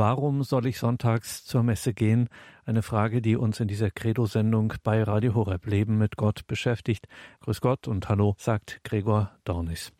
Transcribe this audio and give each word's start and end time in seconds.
Warum 0.00 0.44
soll 0.44 0.64
ich 0.64 0.78
sonntags 0.78 1.44
zur 1.44 1.62
Messe 1.62 1.92
gehen? 1.92 2.30
Eine 2.64 2.80
Frage, 2.80 3.20
die 3.20 3.36
uns 3.36 3.60
in 3.60 3.68
dieser 3.68 3.90
Credo-Sendung 3.90 4.72
bei 4.82 5.02
Radio 5.02 5.34
Horeb 5.34 5.66
Leben 5.66 5.98
mit 5.98 6.16
Gott 6.16 6.46
beschäftigt. 6.46 7.06
Grüß 7.40 7.60
Gott 7.60 7.86
und 7.86 8.08
Hallo, 8.08 8.34
sagt 8.38 8.80
Gregor 8.82 9.30
Dornis. 9.44 9.92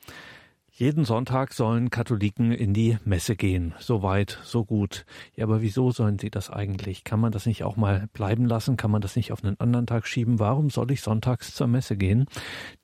Jeden 0.80 1.04
Sonntag 1.04 1.52
sollen 1.52 1.90
Katholiken 1.90 2.52
in 2.52 2.72
die 2.72 2.96
Messe 3.04 3.36
gehen. 3.36 3.74
So 3.80 4.02
weit, 4.02 4.38
so 4.44 4.64
gut. 4.64 5.04
Ja, 5.36 5.44
aber 5.44 5.60
wieso 5.60 5.90
sollen 5.90 6.18
sie 6.18 6.30
das 6.30 6.48
eigentlich? 6.48 7.04
Kann 7.04 7.20
man 7.20 7.32
das 7.32 7.44
nicht 7.44 7.64
auch 7.64 7.76
mal 7.76 8.08
bleiben 8.14 8.46
lassen? 8.46 8.78
Kann 8.78 8.90
man 8.90 9.02
das 9.02 9.14
nicht 9.14 9.30
auf 9.30 9.44
einen 9.44 9.60
anderen 9.60 9.86
Tag 9.86 10.06
schieben? 10.06 10.38
Warum 10.38 10.70
soll 10.70 10.90
ich 10.90 11.02
sonntags 11.02 11.52
zur 11.52 11.66
Messe 11.66 11.98
gehen? 11.98 12.24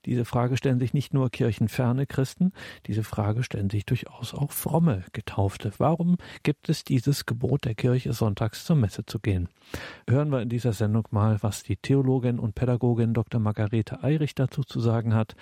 Diese 0.04 0.26
Frage 0.26 0.58
stellen 0.58 0.79
sich 0.79 0.93
nicht 0.93 1.14
nur 1.14 1.30
kirchenferne 1.30 2.06
Christen, 2.06 2.52
diese 2.86 3.02
Frage 3.02 3.43
stellen 3.43 3.70
sich 3.70 3.86
durchaus 3.86 4.34
auch 4.34 4.52
fromme 4.52 5.04
Getaufte. 5.12 5.72
Warum 5.78 6.18
gibt 6.44 6.68
es 6.68 6.84
dieses 6.84 7.26
Gebot 7.26 7.64
der 7.64 7.74
Kirche, 7.74 8.12
sonntags 8.12 8.66
zur 8.66 8.76
Messe 8.76 9.04
zu 9.07 9.18
gehen? 9.18 9.49
Hören 10.08 10.30
wir 10.30 10.43
in 10.43 10.49
dieser 10.49 10.74
Sendung 10.74 11.08
mal, 11.10 11.38
was 11.40 11.64
die 11.64 11.76
Theologin 11.76 12.38
und 12.38 12.54
Pädagogin 12.54 13.14
Dr. 13.14 13.40
Margarete 13.40 14.04
Eirich 14.04 14.36
dazu 14.36 14.63
zu 14.63 14.79
sagen 14.79 15.14
hat. 15.14 15.35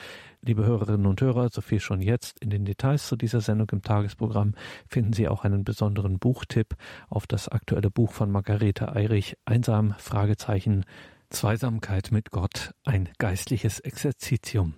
Liebe 0.47 0.67
Hörerinnen 0.67 1.07
und 1.07 1.23
Hörer, 1.23 1.49
so 1.49 1.63
viel 1.63 1.81
schon 1.81 2.03
jetzt. 2.03 2.39
In 2.41 2.51
den 2.51 2.67
Details 2.67 3.09
zu 3.09 3.17
dieser 3.17 3.41
Sendung 3.41 3.71
im 3.71 3.81
Tagesprogramm 3.81 4.53
finden 4.87 5.15
Sie 5.15 5.27
auch 5.27 5.43
einen 5.43 5.65
besonderen 5.65 6.19
Buchtipp 6.19 6.77
auf 7.09 7.27
das 7.27 7.49
aktuelle 7.49 7.91
Buch 7.91 8.13
von 8.13 8.31
Margarete 8.31 8.95
Eirich, 8.95 9.39
Einsam, 9.47 9.95
Fragezeichen, 9.97 10.85
Zweisamkeit 11.31 12.13
mit 12.13 12.31
Gott, 12.31 12.75
ein 12.85 13.09
geistliches 13.17 13.81
Exerzitium. 13.81 14.75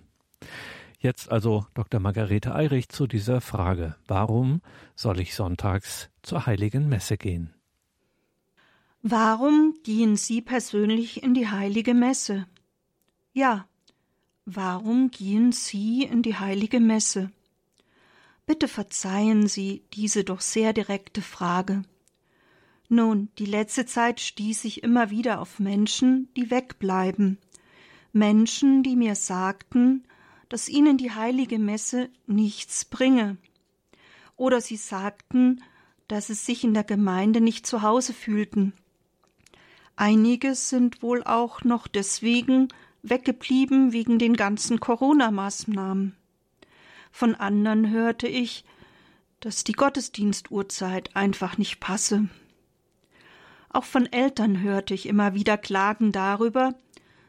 Jetzt 0.99 1.29
also 1.29 1.65
Dr. 1.73 1.99
Margarete 1.99 2.55
Eirich 2.55 2.87
zu 2.87 3.05
dieser 3.05 3.41
Frage. 3.41 3.97
Warum 4.07 4.61
soll 4.95 5.19
ich 5.19 5.35
sonntags 5.35 6.09
zur 6.21 6.45
heiligen 6.45 6.87
Messe 6.87 7.17
gehen? 7.17 7.53
Warum 9.01 9.75
gehen 9.83 10.15
Sie 10.15 10.41
persönlich 10.41 11.23
in 11.23 11.33
die 11.33 11.49
heilige 11.49 11.93
Messe? 11.93 12.47
Ja, 13.33 13.67
warum 14.47 15.11
gehen 15.11 15.51
Sie 15.51 16.03
in 16.03 16.23
die 16.23 16.37
heilige 16.37 16.79
Messe? 16.79 17.31
Bitte 18.45 18.69
verzeihen 18.69 19.47
Sie 19.47 19.83
diese 19.93 20.23
doch 20.23 20.39
sehr 20.39 20.71
direkte 20.71 21.21
Frage. 21.21 21.83
Nun, 22.87 23.27
die 23.37 23.45
letzte 23.45 23.85
Zeit 23.85 24.21
stieß 24.21 24.63
ich 24.63 24.83
immer 24.83 25.09
wieder 25.09 25.41
auf 25.41 25.59
Menschen, 25.59 26.29
die 26.37 26.49
wegbleiben. 26.49 27.37
Menschen, 28.13 28.83
die 28.83 28.95
mir 28.95 29.15
sagten, 29.15 30.05
dass 30.47 30.69
ihnen 30.69 30.97
die 30.97 31.11
heilige 31.11 31.59
Messe 31.59 32.09
nichts 32.25 32.85
bringe. 32.85 33.35
Oder 34.37 34.61
sie 34.61 34.77
sagten, 34.77 35.61
dass 36.07 36.27
sie 36.27 36.35
sich 36.35 36.63
in 36.63 36.73
der 36.73 36.85
Gemeinde 36.85 37.41
nicht 37.41 37.67
zu 37.67 37.81
Hause 37.81 38.13
fühlten. 38.13 38.71
Einige 39.97 40.55
sind 40.55 41.01
wohl 41.01 41.21
auch 41.25 41.65
noch 41.65 41.87
deswegen 41.87 42.69
weggeblieben 43.09 43.93
wegen 43.93 44.19
den 44.19 44.35
ganzen 44.35 44.79
Corona-Maßnahmen. 44.79 46.15
Von 47.11 47.35
anderen 47.35 47.89
hörte 47.89 48.27
ich, 48.27 48.65
dass 49.39 49.63
die 49.63 49.73
Gottesdienstuhrzeit 49.73 51.15
einfach 51.15 51.57
nicht 51.57 51.79
passe. 51.79 52.27
Auch 53.69 53.83
von 53.83 54.11
Eltern 54.11 54.61
hörte 54.61 54.93
ich 54.93 55.05
immer 55.05 55.33
wieder 55.33 55.57
Klagen 55.57 56.11
darüber, 56.11 56.73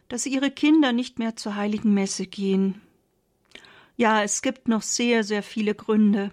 dass 0.09 0.27
ihre 0.27 0.51
Kinder 0.51 0.93
nicht 0.93 1.19
mehr 1.19 1.37
zur 1.37 1.57
heiligen 1.57 1.93
Messe 1.93 2.27
gehen. 2.27 2.81
Ja, 3.97 4.23
es 4.23 4.43
gibt 4.43 4.69
noch 4.69 4.83
sehr, 4.83 5.25
sehr 5.25 5.43
viele 5.43 5.75
Gründe. 5.75 6.33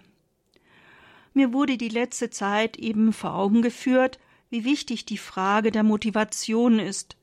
Mir 1.33 1.51
wurde 1.51 1.77
die 1.77 1.89
letzte 1.89 2.29
Zeit 2.29 2.77
eben 2.77 3.11
vor 3.11 3.35
Augen 3.35 3.61
geführt, 3.61 4.19
wie 4.49 4.63
wichtig 4.63 5.05
die 5.05 5.17
Frage 5.17 5.71
der 5.71 5.83
Motivation 5.83 6.79
ist. 6.79 7.17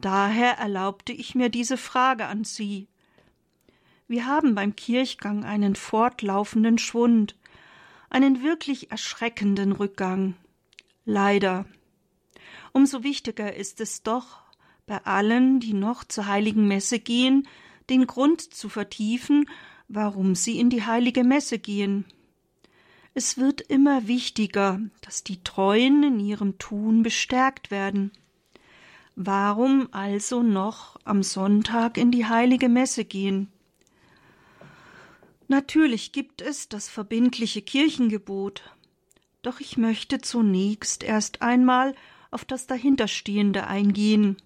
Daher 0.00 0.58
erlaubte 0.58 1.12
ich 1.12 1.34
mir 1.34 1.50
diese 1.50 1.76
Frage 1.76 2.26
an 2.26 2.44
Sie. 2.44 2.88
Wir 4.08 4.26
haben 4.26 4.54
beim 4.54 4.74
Kirchgang 4.74 5.44
einen 5.44 5.76
fortlaufenden 5.76 6.78
Schwund, 6.78 7.36
einen 8.08 8.42
wirklich 8.42 8.90
erschreckenden 8.90 9.72
Rückgang. 9.72 10.36
Leider. 11.04 11.66
Umso 12.72 13.02
wichtiger 13.02 13.54
ist 13.54 13.80
es 13.80 14.02
doch, 14.02 14.42
bei 14.86 15.04
allen, 15.04 15.60
die 15.60 15.74
noch 15.74 16.02
zur 16.04 16.26
heiligen 16.26 16.66
Messe 16.66 16.98
gehen, 16.98 17.46
den 17.90 18.06
Grund 18.06 18.40
zu 18.40 18.68
vertiefen, 18.68 19.50
warum 19.88 20.34
sie 20.34 20.58
in 20.58 20.70
die 20.70 20.86
heilige 20.86 21.24
Messe 21.24 21.58
gehen. 21.58 22.06
Es 23.12 23.36
wird 23.36 23.60
immer 23.60 24.06
wichtiger, 24.06 24.80
dass 25.02 25.24
die 25.24 25.42
Treuen 25.44 26.02
in 26.04 26.20
ihrem 26.20 26.58
Tun 26.58 27.02
bestärkt 27.02 27.70
werden. 27.70 28.12
Warum 29.22 29.88
also 29.92 30.42
noch 30.42 30.96
am 31.04 31.22
Sonntag 31.22 31.98
in 31.98 32.10
die 32.10 32.24
heilige 32.24 32.70
Messe 32.70 33.04
gehen? 33.04 33.48
Natürlich 35.46 36.12
gibt 36.12 36.40
es 36.40 36.70
das 36.70 36.88
verbindliche 36.88 37.60
Kirchengebot, 37.60 38.62
doch 39.42 39.60
ich 39.60 39.76
möchte 39.76 40.22
zunächst 40.22 41.02
erst 41.02 41.42
einmal 41.42 41.94
auf 42.30 42.46
das 42.46 42.66
Dahinterstehende 42.66 43.66
eingehen, 43.66 44.38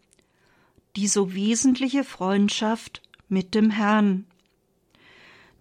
die 0.96 1.06
so 1.06 1.32
wesentliche 1.34 2.02
Freundschaft 2.02 3.00
mit 3.28 3.54
dem 3.54 3.70
Herrn. 3.70 4.26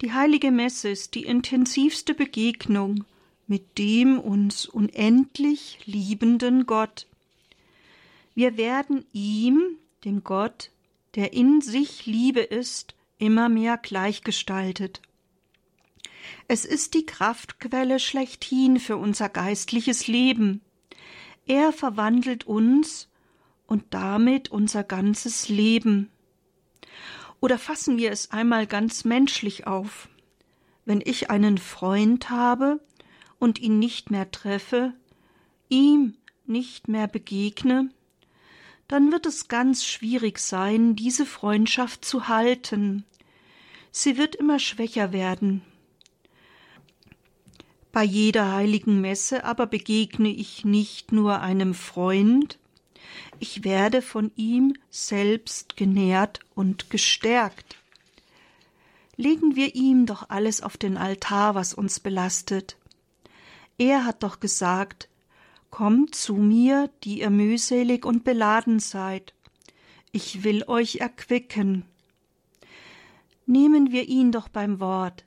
Die 0.01 0.13
heilige 0.13 0.49
Messe 0.49 0.89
ist 0.89 1.13
die 1.13 1.25
intensivste 1.25 2.15
Begegnung 2.15 3.05
mit 3.45 3.77
dem 3.77 4.17
uns 4.17 4.65
unendlich 4.65 5.81
liebenden 5.85 6.65
Gott. 6.65 7.05
Wir 8.35 8.57
werden 8.57 9.05
ihm, 9.13 9.77
dem 10.05 10.23
Gott, 10.23 10.71
der 11.15 11.33
in 11.33 11.61
sich 11.61 12.05
Liebe 12.05 12.41
ist, 12.41 12.95
immer 13.19 13.47
mehr 13.47 13.77
gleichgestaltet. 13.77 15.01
Es 16.47 16.65
ist 16.65 16.93
die 16.93 17.05
Kraftquelle 17.05 17.99
schlechthin 17.99 18.79
für 18.79 18.97
unser 18.97 19.29
geistliches 19.29 20.07
Leben. 20.07 20.61
Er 21.45 21.71
verwandelt 21.71 22.45
uns 22.45 23.09
und 23.67 23.85
damit 23.91 24.51
unser 24.51 24.83
ganzes 24.83 25.49
Leben. 25.49 26.09
Oder 27.39 27.59
fassen 27.59 27.97
wir 27.97 28.11
es 28.11 28.31
einmal 28.31 28.67
ganz 28.67 29.03
menschlich 29.03 29.67
auf. 29.67 30.07
Wenn 30.85 31.01
ich 31.03 31.29
einen 31.29 31.57
Freund 31.57 32.29
habe 32.29 32.79
und 33.39 33.59
ihn 33.59 33.79
nicht 33.79 34.11
mehr 34.11 34.31
treffe, 34.31 34.93
ihm 35.69 36.15
nicht 36.45 36.87
mehr 36.87 37.07
begegne, 37.07 37.89
dann 38.93 39.11
wird 39.11 39.25
es 39.25 39.47
ganz 39.47 39.83
schwierig 39.83 40.37
sein, 40.37 40.95
diese 40.95 41.25
Freundschaft 41.25 42.05
zu 42.05 42.27
halten. 42.27 43.03
Sie 43.89 44.19
wird 44.19 44.35
immer 44.35 44.59
schwächer 44.59 45.11
werden. 45.11 45.63
Bei 47.91 48.03
jeder 48.03 48.51
heiligen 48.51 49.01
Messe 49.01 49.45
aber 49.45 49.65
begegne 49.65 50.29
ich 50.29 50.63
nicht 50.63 51.11
nur 51.11 51.41
einem 51.41 51.73
Freund, 51.73 52.59
ich 53.39 53.63
werde 53.63 54.03
von 54.03 54.31
ihm 54.35 54.75
selbst 54.91 55.75
genährt 55.75 56.41
und 56.53 56.91
gestärkt. 56.91 57.77
Legen 59.17 59.55
wir 59.55 59.73
ihm 59.73 60.05
doch 60.05 60.29
alles 60.29 60.61
auf 60.61 60.77
den 60.77 60.97
Altar, 60.97 61.55
was 61.55 61.73
uns 61.73 61.99
belastet. 61.99 62.77
Er 63.79 64.05
hat 64.05 64.21
doch 64.21 64.39
gesagt, 64.39 65.09
Kommt 65.73 66.13
zu 66.13 66.35
mir, 66.35 66.91
die 67.03 67.21
ihr 67.21 67.31
mühselig 67.31 68.05
und 68.05 68.23
beladen 68.23 68.77
seid. 68.77 69.33
Ich 70.11 70.43
will 70.43 70.63
euch 70.67 70.97
erquicken. 70.97 71.83
Nehmen 73.47 73.91
wir 73.91 74.07
ihn 74.07 74.31
doch 74.31 74.49
beim 74.49 74.79
Wort. 74.79 75.25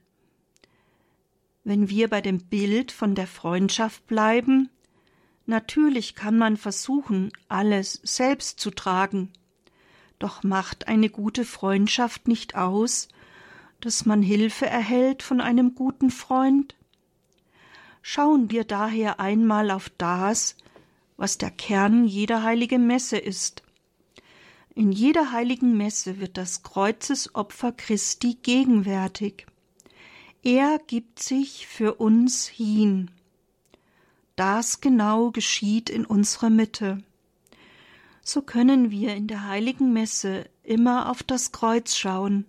Wenn 1.64 1.88
wir 1.88 2.08
bei 2.08 2.20
dem 2.20 2.38
Bild 2.38 2.92
von 2.92 3.16
der 3.16 3.26
Freundschaft 3.26 4.06
bleiben, 4.06 4.70
natürlich 5.46 6.14
kann 6.14 6.38
man 6.38 6.56
versuchen, 6.56 7.32
alles 7.48 7.98
selbst 8.04 8.60
zu 8.60 8.70
tragen, 8.70 9.32
doch 10.20 10.44
macht 10.44 10.86
eine 10.86 11.10
gute 11.10 11.44
Freundschaft 11.44 12.28
nicht 12.28 12.54
aus, 12.54 13.08
dass 13.80 14.06
man 14.06 14.22
Hilfe 14.22 14.66
erhält 14.66 15.24
von 15.24 15.40
einem 15.40 15.74
guten 15.74 16.12
Freund? 16.12 16.76
Schauen 18.08 18.52
wir 18.52 18.62
daher 18.62 19.18
einmal 19.18 19.72
auf 19.72 19.90
das, 19.98 20.54
was 21.16 21.38
der 21.38 21.50
Kern 21.50 22.04
jeder 22.04 22.44
heiligen 22.44 22.86
Messe 22.86 23.18
ist. 23.18 23.64
In 24.76 24.92
jeder 24.92 25.32
heiligen 25.32 25.76
Messe 25.76 26.20
wird 26.20 26.36
das 26.36 26.62
Kreuzesopfer 26.62 27.72
Christi 27.72 28.38
gegenwärtig. 28.40 29.48
Er 30.44 30.78
gibt 30.86 31.18
sich 31.18 31.66
für 31.66 31.94
uns 31.94 32.46
hin. 32.46 33.10
Das 34.36 34.80
genau 34.80 35.32
geschieht 35.32 35.90
in 35.90 36.06
unserer 36.06 36.50
Mitte. 36.50 37.02
So 38.22 38.40
können 38.40 38.92
wir 38.92 39.16
in 39.16 39.26
der 39.26 39.48
heiligen 39.48 39.92
Messe 39.92 40.48
immer 40.62 41.10
auf 41.10 41.24
das 41.24 41.50
Kreuz 41.50 41.96
schauen, 41.96 42.46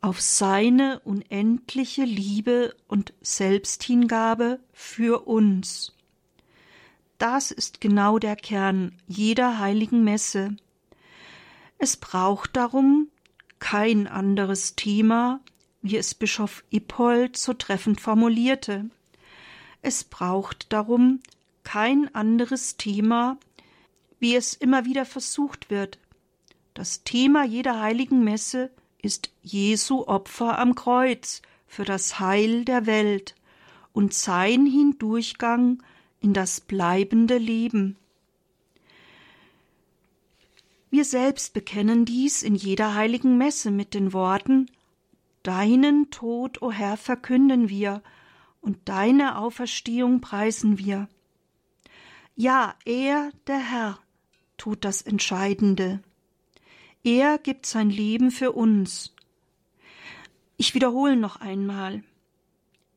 auf 0.00 0.20
seine 0.20 1.00
unendliche 1.00 2.04
Liebe 2.04 2.74
und 2.86 3.12
Selbsthingabe 3.20 4.60
für 4.72 5.26
uns. 5.26 5.92
Das 7.18 7.50
ist 7.50 7.80
genau 7.80 8.18
der 8.18 8.36
Kern 8.36 8.92
jeder 9.06 9.58
heiligen 9.58 10.04
Messe. 10.04 10.56
Es 11.78 11.96
braucht 11.96 12.56
darum 12.56 13.08
kein 13.58 14.06
anderes 14.06 14.76
Thema, 14.76 15.40
wie 15.82 15.96
es 15.96 16.14
Bischof 16.14 16.64
Ippold 16.70 17.36
so 17.36 17.54
treffend 17.54 18.00
formulierte. 18.00 18.90
Es 19.82 20.04
braucht 20.04 20.72
darum 20.72 21.20
kein 21.64 22.14
anderes 22.14 22.76
Thema, 22.76 23.38
wie 24.18 24.36
es 24.36 24.54
immer 24.54 24.84
wieder 24.84 25.04
versucht 25.04 25.70
wird. 25.70 25.98
Das 26.74 27.02
Thema 27.04 27.44
jeder 27.44 27.80
heiligen 27.80 28.24
Messe 28.24 28.70
ist 29.06 29.30
Jesu 29.44 30.02
Opfer 30.08 30.58
am 30.58 30.74
Kreuz 30.74 31.40
für 31.68 31.84
das 31.84 32.18
Heil 32.18 32.64
der 32.64 32.86
Welt 32.86 33.36
und 33.92 34.12
sein 34.12 34.66
Hindurchgang 34.66 35.80
in 36.20 36.32
das 36.32 36.60
bleibende 36.60 37.38
Leben. 37.38 37.96
Wir 40.90 41.04
selbst 41.04 41.54
bekennen 41.54 42.04
dies 42.04 42.42
in 42.42 42.56
jeder 42.56 42.94
heiligen 42.94 43.38
Messe 43.38 43.70
mit 43.70 43.94
den 43.94 44.12
Worten 44.12 44.68
Deinen 45.44 46.10
Tod, 46.10 46.60
o 46.60 46.72
Herr, 46.72 46.96
verkünden 46.96 47.68
wir, 47.68 48.02
und 48.60 48.88
deine 48.88 49.38
Auferstehung 49.38 50.20
preisen 50.20 50.78
wir. 50.78 51.08
Ja, 52.34 52.74
er, 52.84 53.30
der 53.46 53.60
Herr, 53.60 53.98
tut 54.56 54.84
das 54.84 55.02
Entscheidende. 55.02 56.02
Er 57.06 57.38
gibt 57.38 57.66
sein 57.66 57.88
Leben 57.88 58.32
für 58.32 58.50
uns. 58.50 59.14
Ich 60.56 60.74
wiederhole 60.74 61.14
noch 61.14 61.36
einmal. 61.36 62.02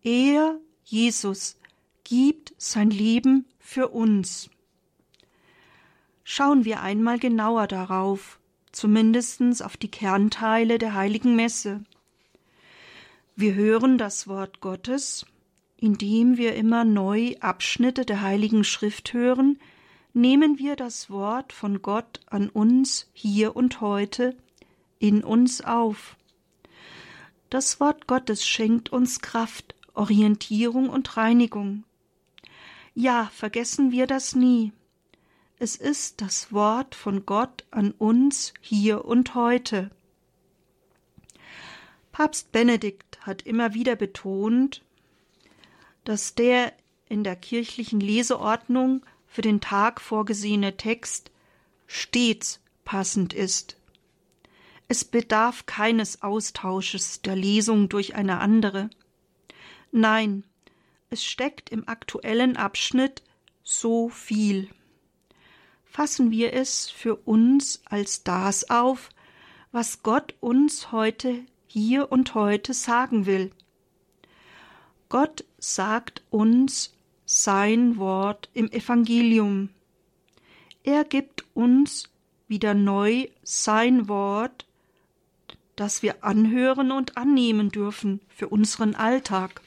Er, 0.02 0.58
Jesus, 0.84 1.60
gibt 2.06 2.56
sein 2.58 2.90
Leben 2.90 3.46
für 3.60 3.90
uns. 3.90 4.50
Schauen 6.24 6.66
wir 6.66 6.82
einmal 6.82 7.20
genauer 7.20 7.68
darauf, 7.68 8.40
zumindest 8.72 9.64
auf 9.64 9.78
die 9.78 9.92
Kernteile 9.92 10.80
der 10.80 10.96
heiligen 10.96 11.36
Messe. 11.36 11.84
Wir 13.36 13.54
hören 13.54 14.00
das 14.00 14.28
Wort 14.28 14.60
Gottes, 14.60 15.28
indem 15.78 16.36
wir 16.38 16.56
immer 16.56 16.84
neu 16.84 17.36
Abschnitte 17.42 18.06
der 18.06 18.22
heiligen 18.22 18.64
Schrift 18.64 19.14
hören, 19.14 19.60
nehmen 20.14 20.60
wir 20.60 20.76
das 20.76 21.10
Wort 21.10 21.54
von 21.54 21.82
Gott 21.82 22.20
an 22.28 22.50
uns 22.50 23.08
hier 23.14 23.56
und 23.56 23.82
heute 23.82 24.36
in 25.00 25.24
uns 25.24 25.62
auf. 25.62 26.18
Das 27.50 27.80
Wort 27.80 28.08
Gottes 28.08 28.48
schenkt 28.48 28.90
uns 28.90 29.22
Kraft, 29.22 29.76
Orientierung 29.94 30.90
und 30.90 31.18
Reinigung. 31.18 31.84
Ja, 32.94 33.32
vergessen 33.34 33.92
wir 33.92 34.08
das 34.08 34.36
nie. 34.36 34.72
Es 35.58 35.76
ist 35.76 36.22
das 36.22 36.54
Wort 36.54 36.96
von 36.96 37.26
Gott 37.26 37.66
an 37.72 37.92
uns 37.92 38.54
hier 38.62 39.06
und 39.06 39.36
heute. 39.36 39.92
Papst 42.12 42.52
Benedikt 42.52 43.20
hat 43.22 43.42
immer 43.44 43.74
wieder 43.74 43.96
betont, 43.96 44.84
dass 46.04 46.36
der 46.36 46.74
in 47.08 47.24
der 47.24 47.36
kirchlichen 47.36 48.00
Leseordnung 48.00 49.06
für 49.30 49.42
den 49.42 49.62
Tag 49.62 50.02
vorgesehene 50.02 50.76
Text 50.76 51.32
stets 51.88 52.60
passend 52.84 53.34
ist. 53.34 53.78
Es 54.88 55.06
bedarf 55.06 55.68
keines 55.68 56.24
Austausches 56.24 57.22
der 57.22 57.36
Lesung 57.36 57.90
durch 57.90 58.16
eine 58.16 58.40
andere. 58.40 58.90
Nein, 59.92 60.44
es 61.12 61.24
steckt 61.24 61.70
im 61.70 61.88
aktuellen 61.88 62.58
Abschnitt 62.58 63.24
so 63.64 64.10
viel. 64.10 64.70
Fassen 65.86 66.32
wir 66.32 66.54
es 66.54 66.90
für 66.90 67.16
uns 67.16 67.82
als 67.86 68.24
das 68.24 68.70
auf, 68.72 69.10
was 69.72 70.02
Gott 70.02 70.34
uns 70.40 70.92
heute, 70.92 71.46
hier 71.68 72.12
und 72.12 72.34
heute 72.34 72.74
sagen 72.74 73.28
will. 73.28 73.52
Gott 75.08 75.44
sagt 75.60 76.24
uns 76.32 76.94
sein 77.32 77.98
Wort 77.98 78.50
im 78.56 78.72
Evangelium. 78.72 79.70
Er 80.84 81.04
gibt 81.04 81.46
uns 81.54 82.10
wieder 82.48 82.74
neu 82.74 83.28
sein 83.44 84.10
Wort, 84.10 84.66
das 85.76 86.02
wir 86.02 86.24
anhören 86.24 86.92
und 86.92 87.18
annehmen 87.18 87.70
dürfen 87.70 88.20
für 88.30 88.50
unseren 88.50 88.96
Alltag. 88.96 89.62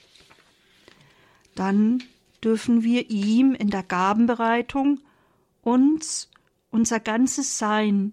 Dann 1.54 2.02
dürfen 2.42 2.82
wir 2.82 3.10
ihm 3.10 3.54
in 3.54 3.70
der 3.70 3.84
Gabenbereitung 3.84 4.98
uns, 5.62 6.32
unser 6.72 6.98
ganzes 6.98 7.58
Sein, 7.58 8.12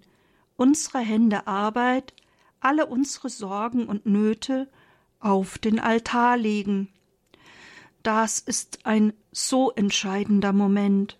unsere 0.58 1.00
Hände 1.00 1.48
Arbeit, 1.48 2.14
alle 2.60 2.86
unsere 2.86 3.30
Sorgen 3.30 3.88
und 3.88 4.06
Nöte 4.06 4.70
auf 5.20 5.58
den 5.58 5.80
Altar 5.80 6.38
legen 6.38 6.88
das 8.04 8.40
ist 8.40 8.86
ein 8.86 9.14
so 9.32 9.72
entscheidender 9.72 10.54
Moment. 10.54 11.18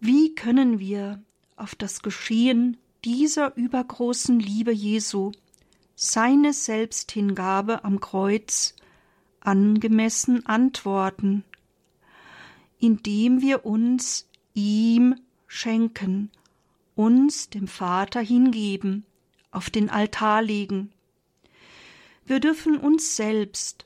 Wie 0.00 0.34
können 0.34 0.78
wir 0.78 1.22
auf 1.56 1.74
das 1.74 2.02
Geschehen 2.02 2.76
dieser 3.04 3.56
übergroßen 3.56 4.40
Liebe 4.40 4.72
Jesu, 4.72 5.32
seine 5.94 6.52
Selbsthingabe 6.52 7.84
am 7.84 8.00
Kreuz, 8.00 8.74
angemessen 9.40 10.44
antworten, 10.44 11.44
indem 12.78 13.40
wir 13.40 13.64
uns 13.64 14.28
ihm 14.54 15.14
schenken, 15.46 16.30
uns 16.94 17.48
dem 17.48 17.68
Vater 17.68 18.20
hingeben, 18.20 19.04
auf 19.50 19.70
den 19.70 19.88
Altar 19.88 20.42
legen. 20.42 20.90
Wir 22.26 22.40
dürfen 22.40 22.76
uns 22.76 23.16
selbst 23.16 23.84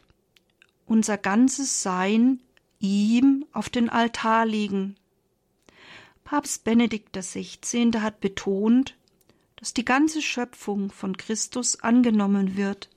unser 0.90 1.16
ganzes 1.16 1.84
Sein 1.84 2.40
ihm 2.81 3.46
auf 3.52 3.69
den 3.69 3.88
Altar 3.88 4.44
legen. 4.44 4.96
Papst 6.25 6.64
Benedikt 6.64 7.16
XVI. 7.16 7.92
hat 8.00 8.20
betont, 8.20 8.96
dass 9.54 9.72
die 9.72 9.84
ganze 9.84 10.20
Schöpfung 10.20 10.90
von 10.90 11.16
Christus 11.16 11.81
angenommen 11.81 12.56
wird, 12.56 12.90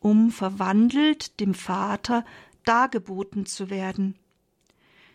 um 0.00 0.30
verwandelt 0.30 1.40
dem 1.40 1.54
Vater 1.54 2.26
dargeboten 2.66 3.46
zu 3.46 3.70
werden. 3.70 4.16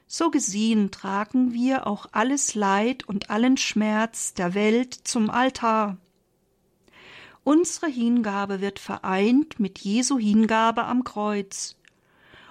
So 0.08 0.32
gesehen 0.32 0.90
tragen 0.90 1.54
wir 1.54 1.86
auch 1.86 2.08
alles 2.12 2.56
Leid 2.56 3.08
und 3.08 3.30
allen 3.30 3.58
Schmerz 3.58 4.34
der 4.34 4.56
Welt 4.56 4.96
zum 4.96 5.30
Altar. 5.30 5.98
Unsere 7.44 7.86
Hingabe 7.86 8.62
wird 8.62 8.80
vereint 8.80 9.60
mit 9.60 9.78
Jesu 9.78 10.18
Hingabe 10.18 10.86
am 10.86 11.04
Kreuz 11.04 11.76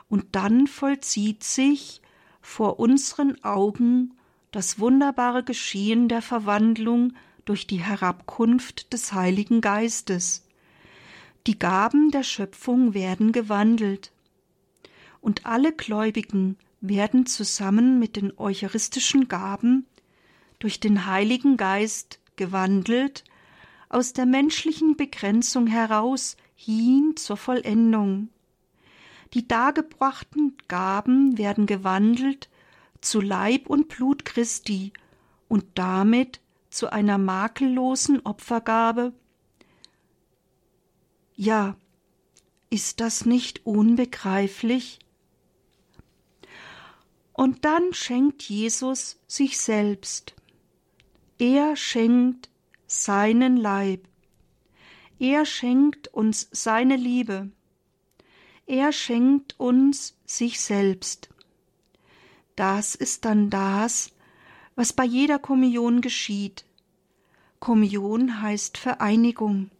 und 0.08 0.26
dann 0.32 0.66
vollzieht 0.66 1.44
sich 1.44 2.00
vor 2.40 2.78
unseren 2.78 3.42
Augen 3.42 4.14
das 4.50 4.78
wunderbare 4.78 5.42
Geschehen 5.42 6.08
der 6.08 6.22
Verwandlung 6.22 7.14
durch 7.44 7.66
die 7.66 7.82
Herabkunft 7.82 8.92
des 8.92 9.12
Heiligen 9.12 9.60
Geistes. 9.60 10.46
Die 11.46 11.58
Gaben 11.58 12.10
der 12.10 12.22
Schöpfung 12.22 12.94
werden 12.94 13.32
gewandelt, 13.32 14.12
und 15.20 15.46
alle 15.46 15.72
Gläubigen 15.72 16.58
werden 16.80 17.24
zusammen 17.24 17.98
mit 17.98 18.16
den 18.16 18.32
eucharistischen 18.38 19.26
Gaben 19.26 19.86
durch 20.58 20.80
den 20.80 21.06
Heiligen 21.06 21.56
Geist 21.56 22.20
gewandelt, 22.36 23.24
aus 23.88 24.12
der 24.12 24.26
menschlichen 24.26 24.96
Begrenzung 24.96 25.66
heraus 25.66 26.36
hin 26.54 27.14
zur 27.16 27.36
Vollendung. 27.36 28.28
Die 29.34 29.48
dargebrachten 29.48 30.56
Gaben 30.68 31.36
werden 31.38 31.66
gewandelt 31.66 32.48
zu 33.00 33.20
Leib 33.20 33.68
und 33.68 33.88
Blut 33.88 34.24
Christi 34.24 34.92
und 35.48 35.64
damit 35.74 36.40
zu 36.70 36.92
einer 36.92 37.18
makellosen 37.18 38.24
Opfergabe. 38.24 39.12
Ja, 41.34 41.76
ist 42.70 43.00
das 43.00 43.26
nicht 43.26 43.66
unbegreiflich? 43.66 45.00
Und 47.32 47.64
dann 47.64 47.92
schenkt 47.92 48.42
Jesus 48.44 49.18
sich 49.26 49.58
selbst. 49.58 50.36
Er 51.38 51.74
schenkt 51.74 52.50
seinen 52.86 53.56
Leib. 53.56 54.06
Er 55.18 55.44
schenkt 55.44 56.06
uns 56.08 56.48
seine 56.52 56.94
Liebe. 56.94 57.50
Er 58.66 58.92
schenkt 58.92 59.58
uns 59.58 60.16
sich 60.24 60.60
selbst. 60.60 61.28
Das 62.56 62.94
ist 62.94 63.24
dann 63.24 63.50
das, 63.50 64.12
was 64.74 64.92
bei 64.92 65.04
jeder 65.04 65.38
Kommunion 65.38 66.00
geschieht. 66.00 66.64
Kommunion 67.60 68.40
heißt 68.40 68.78
Vereinigung. 68.78 69.70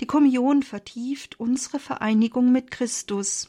Die 0.00 0.06
Kommunion 0.06 0.62
vertieft 0.62 1.38
unsere 1.38 1.78
Vereinigung 1.78 2.52
mit 2.52 2.70
Christus. 2.70 3.48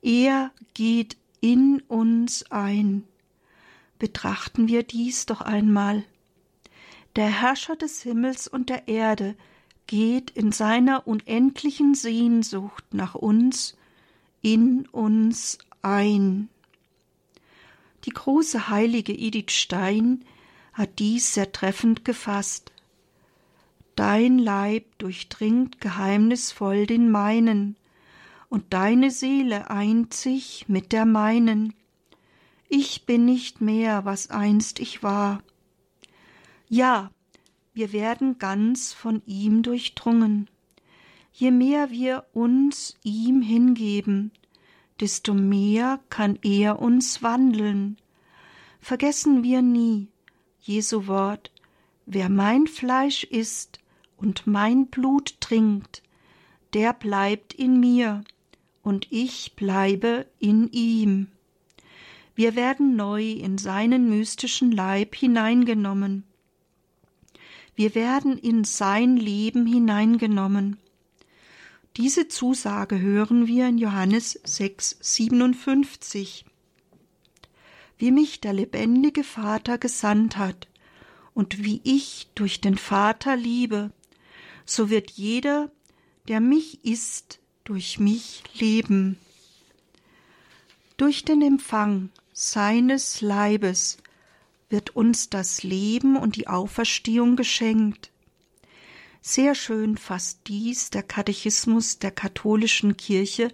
Er 0.00 0.50
geht 0.74 1.16
in 1.40 1.82
uns 1.88 2.50
ein. 2.50 3.04
Betrachten 3.98 4.66
wir 4.66 4.82
dies 4.82 5.26
doch 5.26 5.40
einmal. 5.40 6.04
Der 7.16 7.28
Herrscher 7.28 7.76
des 7.76 8.02
Himmels 8.02 8.48
und 8.48 8.68
der 8.68 8.88
Erde 8.88 9.36
geht 9.86 10.30
in 10.30 10.52
seiner 10.52 11.06
unendlichen 11.06 11.94
Sehnsucht 11.94 12.84
nach 12.92 13.14
uns 13.14 13.76
in 14.42 14.86
uns 14.88 15.58
ein. 15.82 16.48
Die 18.04 18.10
große 18.10 18.68
heilige 18.68 19.12
Edith 19.12 19.52
Stein 19.52 20.24
hat 20.72 20.98
dies 20.98 21.34
sehr 21.34 21.52
treffend 21.52 22.04
gefasst. 22.04 22.72
Dein 23.94 24.38
Leib 24.38 24.98
durchdringt 24.98 25.80
geheimnisvoll 25.80 26.86
den 26.86 27.10
meinen, 27.10 27.76
und 28.48 28.74
deine 28.74 29.10
Seele 29.10 29.70
eint 29.70 30.12
sich 30.12 30.68
mit 30.68 30.92
der 30.92 31.06
meinen. 31.06 31.72
Ich 32.68 33.06
bin 33.06 33.24
nicht 33.24 33.60
mehr, 33.62 34.04
was 34.04 34.30
einst 34.30 34.78
ich 34.78 35.02
war. 35.02 35.42
Ja, 36.68 37.10
wir 37.74 37.92
werden 37.92 38.38
ganz 38.38 38.92
von 38.92 39.22
ihm 39.26 39.62
durchdrungen. 39.62 40.48
Je 41.32 41.50
mehr 41.50 41.90
wir 41.90 42.26
uns 42.32 42.98
ihm 43.02 43.40
hingeben, 43.40 44.30
desto 45.00 45.32
mehr 45.32 46.00
kann 46.10 46.38
er 46.42 46.80
uns 46.80 47.22
wandeln. 47.22 47.96
Vergessen 48.80 49.42
wir 49.42 49.62
nie 49.62 50.08
Jesu 50.60 51.06
Wort, 51.06 51.50
wer 52.06 52.28
mein 52.28 52.66
Fleisch 52.66 53.24
isst 53.24 53.80
und 54.16 54.46
mein 54.46 54.86
Blut 54.86 55.40
trinkt, 55.40 56.02
der 56.74 56.92
bleibt 56.92 57.54
in 57.54 57.80
mir 57.80 58.22
und 58.82 59.06
ich 59.10 59.54
bleibe 59.56 60.26
in 60.38 60.70
ihm. 60.72 61.28
Wir 62.34 62.54
werden 62.54 62.96
neu 62.96 63.32
in 63.32 63.58
seinen 63.58 64.08
mystischen 64.08 64.72
Leib 64.72 65.14
hineingenommen. 65.14 66.24
Wir 67.74 67.94
werden 67.94 68.36
in 68.36 68.64
sein 68.64 69.16
Leben 69.16 69.66
hineingenommen. 69.66 70.76
Diese 71.96 72.28
Zusage 72.28 73.00
hören 73.00 73.46
wir 73.46 73.68
in 73.68 73.78
Johannes 73.78 74.38
6, 74.44 74.98
57. 75.00 76.44
Wie 77.98 78.10
mich 78.10 78.40
der 78.40 78.52
lebendige 78.52 79.24
Vater 79.24 79.78
gesandt 79.78 80.36
hat 80.36 80.68
und 81.34 81.64
wie 81.64 81.80
ich 81.84 82.28
durch 82.34 82.60
den 82.60 82.76
Vater 82.76 83.36
liebe, 83.36 83.90
so 84.64 84.90
wird 84.90 85.10
jeder, 85.10 85.70
der 86.28 86.40
mich 86.40 86.84
isst, 86.84 87.40
durch 87.64 87.98
mich 87.98 88.42
leben. 88.54 89.18
Durch 90.96 91.24
den 91.24 91.42
Empfang 91.42 92.10
seines 92.32 93.20
Leibes 93.20 93.98
wird 94.72 94.96
uns 94.96 95.30
das 95.30 95.62
Leben 95.62 96.16
und 96.16 96.34
die 96.34 96.48
Auferstehung 96.48 97.36
geschenkt. 97.36 98.10
Sehr 99.20 99.54
schön 99.54 99.96
fasst 99.96 100.40
dies 100.48 100.90
der 100.90 101.04
Katechismus 101.04 102.00
der 102.00 102.10
katholischen 102.10 102.96
Kirche 102.96 103.52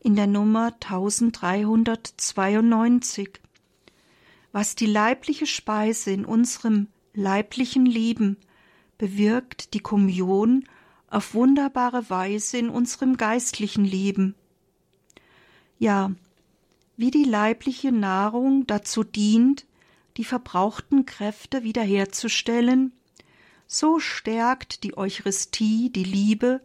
in 0.00 0.16
der 0.16 0.26
Nummer 0.26 0.74
1392. 0.82 3.38
Was 4.50 4.74
die 4.74 4.86
leibliche 4.86 5.46
Speise 5.46 6.10
in 6.10 6.24
unserem 6.24 6.88
leiblichen 7.12 7.86
Leben 7.86 8.36
bewirkt 8.98 9.74
die 9.74 9.80
Kommunion 9.80 10.64
auf 11.08 11.34
wunderbare 11.34 12.08
Weise 12.10 12.58
in 12.58 12.70
unserem 12.70 13.16
geistlichen 13.16 13.84
Leben. 13.84 14.34
Ja, 15.78 16.12
wie 16.96 17.10
die 17.10 17.24
leibliche 17.24 17.92
Nahrung 17.92 18.66
dazu 18.66 19.04
dient, 19.04 19.66
die 20.16 20.24
verbrauchten 20.24 21.06
Kräfte 21.06 21.62
wiederherzustellen, 21.62 22.92
so 23.66 23.98
stärkt 23.98 24.84
die 24.84 24.96
Eucharistie 24.96 25.90
die 25.90 26.04
Liebe, 26.04 26.60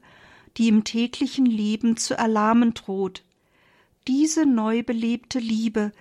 die 0.57 0.67
im 0.67 0.83
täglichen 0.83 1.45
Leben 1.45 1.97
zu 1.97 2.15
erlahmen 2.17 2.73
droht. 2.73 3.23
Diese 4.07 4.45
neu 4.45 4.83
belebte 4.83 5.39
Liebe 5.39 5.91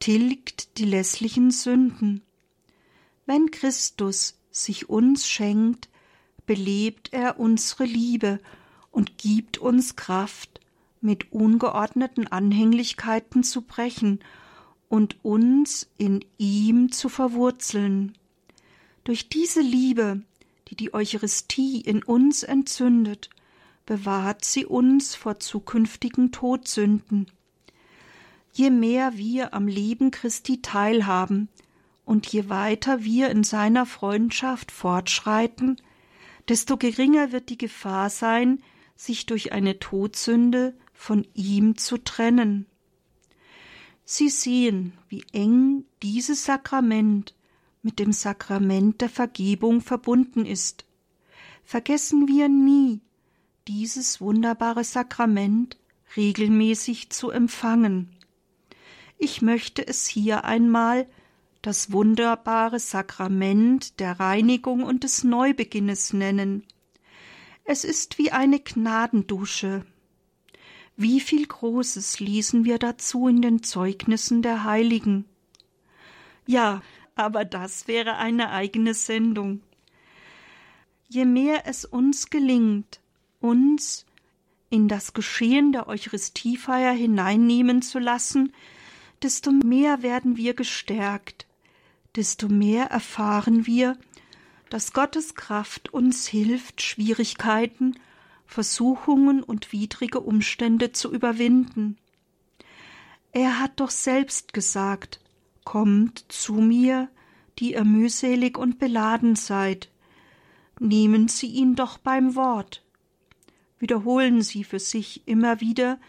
tilgt 0.00 0.78
die 0.78 0.84
lässlichen 0.84 1.50
Sünden. 1.50 2.22
Wenn 3.26 3.50
Christus 3.50 4.38
sich 4.50 4.88
uns 4.88 5.28
schenkt, 5.28 5.88
belebt 6.46 7.12
er 7.12 7.38
unsere 7.38 7.84
Liebe 7.84 8.40
und 8.90 9.18
gibt 9.18 9.58
uns 9.58 9.96
Kraft, 9.96 10.60
mit 11.00 11.32
ungeordneten 11.32 12.26
Anhänglichkeiten 12.26 13.44
zu 13.44 13.62
brechen 13.62 14.18
und 14.88 15.22
uns 15.24 15.88
in 15.98 16.24
ihm 16.38 16.92
zu 16.92 17.08
verwurzeln. 17.08 18.16
Durch 19.04 19.28
diese 19.28 19.60
Liebe 19.60 20.22
die 20.68 20.76
die 20.76 20.94
Eucharistie 20.94 21.80
in 21.80 22.02
uns 22.02 22.42
entzündet, 22.42 23.30
bewahrt 23.86 24.44
sie 24.44 24.66
uns 24.66 25.14
vor 25.14 25.40
zukünftigen 25.40 26.30
Todsünden. 26.30 27.26
Je 28.52 28.70
mehr 28.70 29.16
wir 29.16 29.54
am 29.54 29.66
Leben 29.66 30.10
Christi 30.10 30.60
teilhaben 30.60 31.48
und 32.04 32.26
je 32.26 32.48
weiter 32.48 33.02
wir 33.02 33.30
in 33.30 33.44
seiner 33.44 33.86
Freundschaft 33.86 34.70
fortschreiten, 34.72 35.76
desto 36.48 36.76
geringer 36.76 37.32
wird 37.32 37.48
die 37.50 37.58
Gefahr 37.58 38.10
sein, 38.10 38.62
sich 38.96 39.26
durch 39.26 39.52
eine 39.52 39.78
Todsünde 39.78 40.76
von 40.92 41.26
ihm 41.34 41.76
zu 41.76 41.98
trennen. 41.98 42.66
Sie 44.10 44.30
sehen, 44.30 44.94
wie 45.10 45.22
eng 45.34 45.84
dieses 46.02 46.46
Sakrament 46.46 47.34
mit 47.82 47.98
dem 47.98 48.14
Sakrament 48.14 49.02
der 49.02 49.10
Vergebung 49.10 49.82
verbunden 49.82 50.46
ist. 50.46 50.86
Vergessen 51.62 52.26
wir 52.26 52.48
nie, 52.48 53.00
dieses 53.66 54.18
wunderbare 54.18 54.82
Sakrament 54.82 55.76
regelmäßig 56.16 57.10
zu 57.10 57.28
empfangen. 57.28 58.08
Ich 59.18 59.42
möchte 59.42 59.86
es 59.86 60.06
hier 60.06 60.46
einmal 60.46 61.06
das 61.60 61.92
wunderbare 61.92 62.78
Sakrament 62.78 64.00
der 64.00 64.18
Reinigung 64.18 64.84
und 64.84 65.04
des 65.04 65.22
Neubeginnes 65.22 66.14
nennen. 66.14 66.64
Es 67.62 67.84
ist 67.84 68.16
wie 68.16 68.32
eine 68.32 68.58
Gnadendusche. 68.58 69.84
Wie 71.00 71.20
viel 71.20 71.46
Großes 71.46 72.18
lesen 72.18 72.64
wir 72.64 72.76
dazu 72.76 73.28
in 73.28 73.40
den 73.40 73.62
Zeugnissen 73.62 74.42
der 74.42 74.64
Heiligen. 74.64 75.26
Ja, 76.44 76.82
aber 77.14 77.44
das 77.44 77.86
wäre 77.86 78.16
eine 78.16 78.50
eigene 78.50 78.94
Sendung. 78.94 79.60
Je 81.08 81.24
mehr 81.24 81.68
es 81.68 81.84
uns 81.84 82.30
gelingt, 82.30 82.98
uns 83.38 84.06
in 84.70 84.88
das 84.88 85.12
Geschehen 85.12 85.70
der 85.70 85.86
Eucharistiefeier 85.86 86.94
hineinnehmen 86.94 87.80
zu 87.80 88.00
lassen, 88.00 88.52
desto 89.22 89.52
mehr 89.52 90.02
werden 90.02 90.36
wir 90.36 90.54
gestärkt, 90.54 91.46
desto 92.16 92.48
mehr 92.48 92.86
erfahren 92.86 93.68
wir, 93.68 93.96
dass 94.68 94.92
Gottes 94.92 95.36
Kraft 95.36 95.94
uns 95.94 96.26
hilft, 96.26 96.82
Schwierigkeiten, 96.82 97.94
Versuchungen 98.48 99.42
und 99.42 99.72
widrige 99.72 100.20
Umstände 100.20 100.90
zu 100.90 101.12
überwinden. 101.12 101.98
Er 103.30 103.60
hat 103.60 103.78
doch 103.78 103.90
selbst 103.90 104.52
gesagt, 104.52 105.20
Kommt 105.64 106.24
zu 106.32 106.54
mir, 106.54 107.10
die 107.58 107.74
ihr 107.74 107.84
mühselig 107.84 108.56
und 108.56 108.78
beladen 108.78 109.36
seid. 109.36 109.90
Nehmen 110.80 111.28
Sie 111.28 111.48
ihn 111.48 111.74
doch 111.74 111.98
beim 111.98 112.36
Wort. 112.36 112.82
Wiederholen 113.78 114.40
Sie 114.40 114.64
für 114.64 114.78
sich 114.78 115.28
immer 115.28 115.60
wieder 115.60 116.00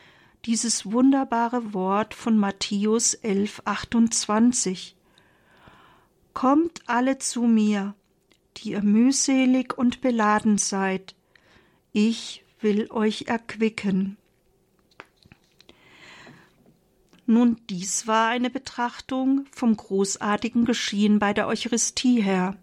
dieses 0.46 0.90
wunderbare 0.90 1.74
Wort 1.74 2.14
von 2.14 2.38
Matthäus 2.38 3.16
11, 3.16 3.64
28. 3.66 4.96
Kommt 6.34 6.84
alle 6.88 7.18
zu 7.18 7.42
mir, 7.42 7.96
die 8.56 8.72
ihr 8.72 8.82
mühselig 8.82 9.78
und 9.78 10.00
beladen 10.00 10.58
seid. 10.58 11.16
Ich 11.92 12.44
will 12.62 12.92
euch 12.92 13.24
erquicken. 13.28 14.18
Nun, 17.26 17.58
dies 17.70 18.08
war 18.08 18.30
eine 18.30 18.50
Betrachtung 18.50 19.46
vom 19.52 19.78
großartigen 19.78 20.66
Geschehen 20.66 21.20
bei 21.20 21.34
der 21.34 21.48
Eucharistie 21.48 22.22
her. 22.22 22.58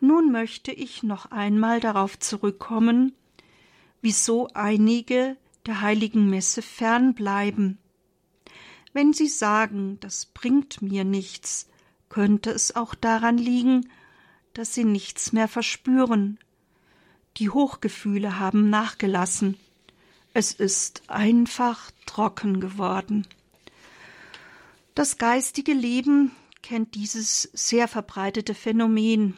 Nun 0.00 0.30
möchte 0.30 0.72
ich 0.72 1.02
noch 1.02 1.30
einmal 1.30 1.80
darauf 1.80 2.18
zurückkommen, 2.18 3.12
wieso 4.00 4.48
einige 4.54 5.36
der 5.66 5.80
heiligen 5.80 6.30
Messe 6.30 6.62
fernbleiben. 6.62 7.78
Wenn 8.92 9.12
sie 9.12 9.28
sagen, 9.28 9.98
das 10.00 10.26
bringt 10.26 10.82
mir 10.82 11.04
nichts, 11.04 11.68
könnte 12.08 12.50
es 12.50 12.74
auch 12.74 12.94
daran 12.94 13.38
liegen, 13.38 13.88
dass 14.54 14.74
sie 14.74 14.84
nichts 14.84 15.32
mehr 15.32 15.46
verspüren. 15.46 16.38
Die 17.38 17.50
Hochgefühle 17.50 18.40
haben 18.40 18.68
nachgelassen. 18.68 19.56
Es 20.34 20.52
ist 20.52 21.02
einfach 21.08 21.92
trocken 22.04 22.60
geworden. 22.60 23.26
Das 24.96 25.18
geistige 25.18 25.72
Leben 25.72 26.32
kennt 26.62 26.96
dieses 26.96 27.42
sehr 27.52 27.86
verbreitete 27.86 28.54
Phänomen. 28.54 29.36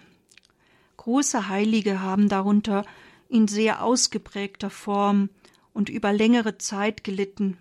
Große 0.97 1.49
Heilige 1.49 2.00
haben 2.00 2.30
darunter 2.30 2.87
in 3.28 3.47
sehr 3.49 3.83
ausgeprägter 3.83 4.71
Form 4.71 5.28
und 5.75 5.90
über 5.90 6.12
längere 6.12 6.57
Zeit 6.57 7.04
gelitten. 7.04 7.59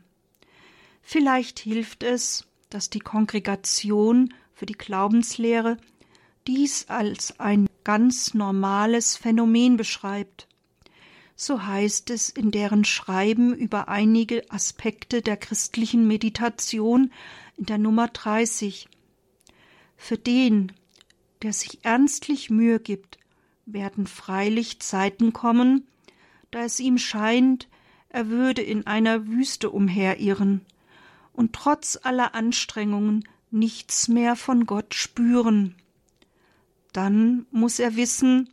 Vielleicht 1.02 1.60
hilft 1.60 2.04
es, 2.04 2.46
dass 2.70 2.90
die 2.90 3.00
Kongregation 3.00 4.34
für 4.54 4.66
die 4.66 4.78
Glaubenslehre 4.78 5.78
dies 6.48 6.88
als 6.88 7.40
ein 7.40 7.69
ganz 7.84 8.34
normales 8.34 9.16
Phänomen 9.16 9.78
beschreibt. 9.78 10.48
So 11.36 11.66
heißt 11.66 12.10
es 12.10 12.30
in 12.30 12.52
deren 12.52 12.84
Schreiben 12.84 13.54
über 13.54 13.88
einige 13.88 14.50
Aspekte 14.52 15.22
der 15.22 15.38
christlichen 15.38 16.08
Meditation 16.08 17.12
in 17.56 17.66
der 17.66 17.78
Nummer 17.78 18.08
30. 18.08 18.90
Für 19.96 20.18
den, 20.18 20.72
der 21.42 21.54
sich 21.54 21.80
ernstlich 21.84 22.50
Mühe 22.50 22.80
gibt, 22.80 23.20
werden 23.66 24.08
freilich 24.08 24.80
Zeiten 24.82 25.32
kommen, 25.34 25.88
da 26.52 26.64
es 26.64 26.80
ihm 26.80 26.98
scheint, 26.98 27.68
er 28.10 28.28
würde 28.28 28.62
in 28.62 28.88
einer 28.88 29.28
Wüste 29.28 29.70
umherirren 29.70 30.66
und 31.32 31.54
trotz 31.54 31.98
aller 32.02 32.34
Anstrengungen 32.34 33.24
nichts 33.52 34.08
mehr 34.08 34.36
von 34.36 34.66
Gott 34.66 34.94
spüren. 34.94 35.76
Dann 36.94 37.46
muss 37.52 37.80
er 37.80 37.96
wissen, 37.96 38.50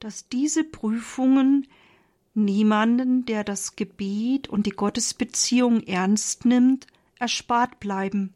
dass 0.00 0.28
diese 0.28 0.64
Prüfungen 0.64 1.66
niemanden, 2.34 3.24
der 3.24 3.44
das 3.44 3.76
Gebet 3.76 4.48
und 4.48 4.66
die 4.66 4.70
Gottesbeziehung 4.70 5.82
ernst 5.82 6.44
nimmt, 6.44 6.86
erspart 7.18 7.78
bleiben. 7.80 8.32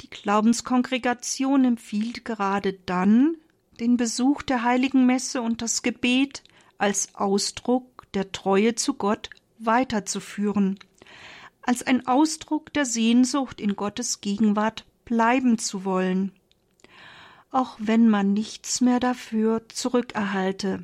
Die 0.00 0.10
Glaubenskongregation 0.10 1.64
empfiehlt 1.64 2.24
gerade 2.24 2.72
dann 2.86 3.36
den 3.80 3.96
Besuch 3.96 4.42
der 4.42 4.62
heiligen 4.62 5.06
Messe 5.06 5.42
und 5.42 5.62
das 5.62 5.82
Gebet 5.82 6.42
als 6.78 7.14
Ausdruck 7.14 8.06
der 8.14 8.32
Treue 8.32 8.74
zu 8.74 8.94
Gott 8.94 9.30
weiterzuführen, 9.58 10.78
als 11.62 11.82
ein 11.82 12.06
Ausdruck 12.06 12.72
der 12.72 12.86
Sehnsucht 12.86 13.60
in 13.60 13.76
Gottes 13.76 14.20
Gegenwart 14.20 14.86
bleiben 15.04 15.58
zu 15.58 15.84
wollen, 15.84 16.32
auch 17.50 17.76
wenn 17.78 18.08
man 18.08 18.32
nichts 18.32 18.80
mehr 18.80 19.00
dafür 19.00 19.68
zurückerhalte. 19.68 20.80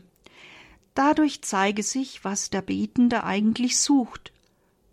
Dadurch 0.94 1.42
zeige 1.42 1.82
sich, 1.82 2.24
was 2.24 2.50
der 2.50 2.62
Betende 2.62 3.24
eigentlich 3.24 3.78
sucht, 3.78 4.32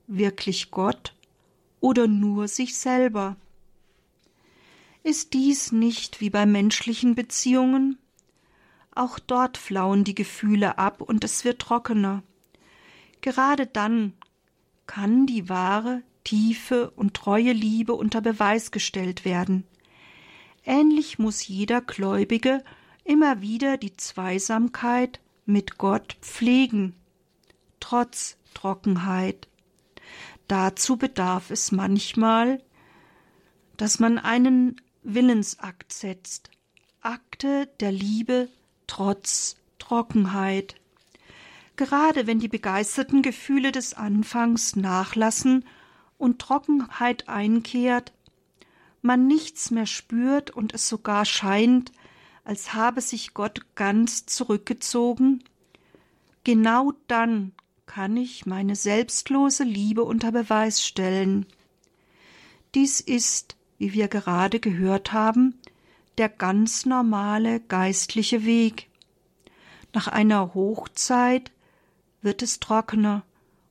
wirklich 0.07 0.71
Gott 0.71 1.13
oder 1.79 2.07
nur 2.07 2.47
sich 2.47 2.77
selber. 2.77 3.37
Ist 5.03 5.33
dies 5.33 5.71
nicht 5.71 6.21
wie 6.21 6.29
bei 6.29 6.45
menschlichen 6.45 7.15
Beziehungen? 7.15 7.97
Auch 8.93 9.19
dort 9.19 9.57
flauen 9.57 10.03
die 10.03 10.15
Gefühle 10.15 10.77
ab 10.77 11.01
und 11.01 11.23
es 11.23 11.45
wird 11.45 11.59
trockener. 11.59 12.23
Gerade 13.21 13.65
dann 13.65 14.13
kann 14.85 15.25
die 15.25 15.47
wahre, 15.47 16.03
tiefe 16.23 16.91
und 16.91 17.13
treue 17.13 17.53
Liebe 17.53 17.93
unter 17.93 18.21
Beweis 18.21 18.71
gestellt 18.71 19.23
werden. 19.25 19.65
Ähnlich 20.63 21.19
muss 21.19 21.47
jeder 21.47 21.81
Gläubige 21.81 22.63
immer 23.03 23.41
wieder 23.41 23.77
die 23.77 23.95
Zweisamkeit 23.97 25.19
mit 25.45 25.77
Gott 25.77 26.17
pflegen, 26.21 26.95
trotz 27.79 28.37
Trockenheit. 28.53 29.47
Dazu 30.47 30.97
bedarf 30.97 31.49
es 31.49 31.71
manchmal, 31.71 32.61
dass 33.77 33.99
man 33.99 34.17
einen 34.19 34.79
Willensakt 35.03 35.93
setzt, 35.93 36.51
Akte 37.01 37.67
der 37.79 37.91
Liebe 37.91 38.47
trotz 38.85 39.55
Trockenheit. 39.79 40.75
Gerade 41.75 42.27
wenn 42.27 42.39
die 42.39 42.47
begeisterten 42.47 43.23
Gefühle 43.23 43.71
des 43.71 43.95
Anfangs 43.95 44.75
nachlassen 44.75 45.65
und 46.19 46.39
Trockenheit 46.39 47.27
einkehrt, 47.27 48.13
man 49.01 49.27
nichts 49.27 49.71
mehr 49.71 49.85
spürt 49.85 50.51
und 50.51 50.73
es 50.73 50.87
sogar 50.87 51.25
scheint, 51.25 51.91
als 52.43 52.73
habe 52.73 53.01
sich 53.01 53.33
Gott 53.33 53.75
ganz 53.75 54.25
zurückgezogen, 54.25 55.43
genau 56.43 56.93
dann 57.07 57.53
kann 57.85 58.17
ich 58.17 58.45
meine 58.45 58.75
selbstlose 58.75 59.63
Liebe 59.63 60.03
unter 60.03 60.31
Beweis 60.31 60.85
stellen. 60.85 61.45
Dies 62.73 63.01
ist 63.01 63.55
wie 63.81 63.93
wir 63.93 64.09
gerade 64.09 64.59
gehört 64.59 65.11
haben, 65.11 65.59
der 66.19 66.29
ganz 66.29 66.85
normale 66.85 67.59
geistliche 67.61 68.45
Weg. 68.45 68.91
Nach 69.91 70.07
einer 70.07 70.53
Hochzeit 70.53 71.51
wird 72.21 72.43
es 72.43 72.59
trockener 72.59 73.23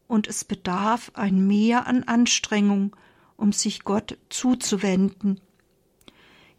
und 0.09 0.27
es 0.27 0.45
bedarf 0.45 1.13
ein 1.15 1.47
Mehr 1.47 1.87
an 1.87 2.03
Anstrengung, 2.03 2.97
um 3.41 3.53
sich 3.53 3.85
Gott 3.85 4.19
zuzuwenden. 4.29 5.41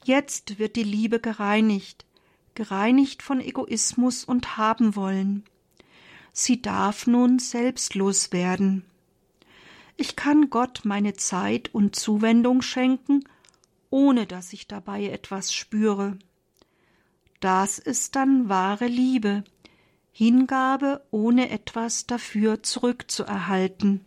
Jetzt 0.03 0.59
wird 0.59 0.75
die 0.75 0.83
Liebe 0.83 1.19
gereinigt, 1.19 2.05
gereinigt 2.55 3.21
von 3.21 3.39
Egoismus 3.39 4.25
und 4.25 4.57
haben 4.57 4.95
wollen. 4.95 5.43
Sie 6.33 6.61
darf 6.61 7.07
nun 7.07 7.39
selbstlos 7.39 8.31
werden. 8.31 8.83
Ich 9.97 10.15
kann 10.15 10.49
Gott 10.49 10.81
meine 10.83 11.13
Zeit 11.13 11.73
und 11.73 11.95
Zuwendung 11.95 12.61
schenken 12.61 13.23
ohne 13.91 14.25
dass 14.25 14.53
ich 14.53 14.67
dabei 14.67 15.05
etwas 15.05 15.53
spüre. 15.53 16.17
Das 17.39 17.77
ist 17.77 18.15
dann 18.15 18.49
wahre 18.49 18.87
Liebe, 18.87 19.43
Hingabe, 20.11 21.05
ohne 21.11 21.49
etwas 21.49 22.07
dafür 22.07 22.63
zurückzuerhalten. 22.63 24.05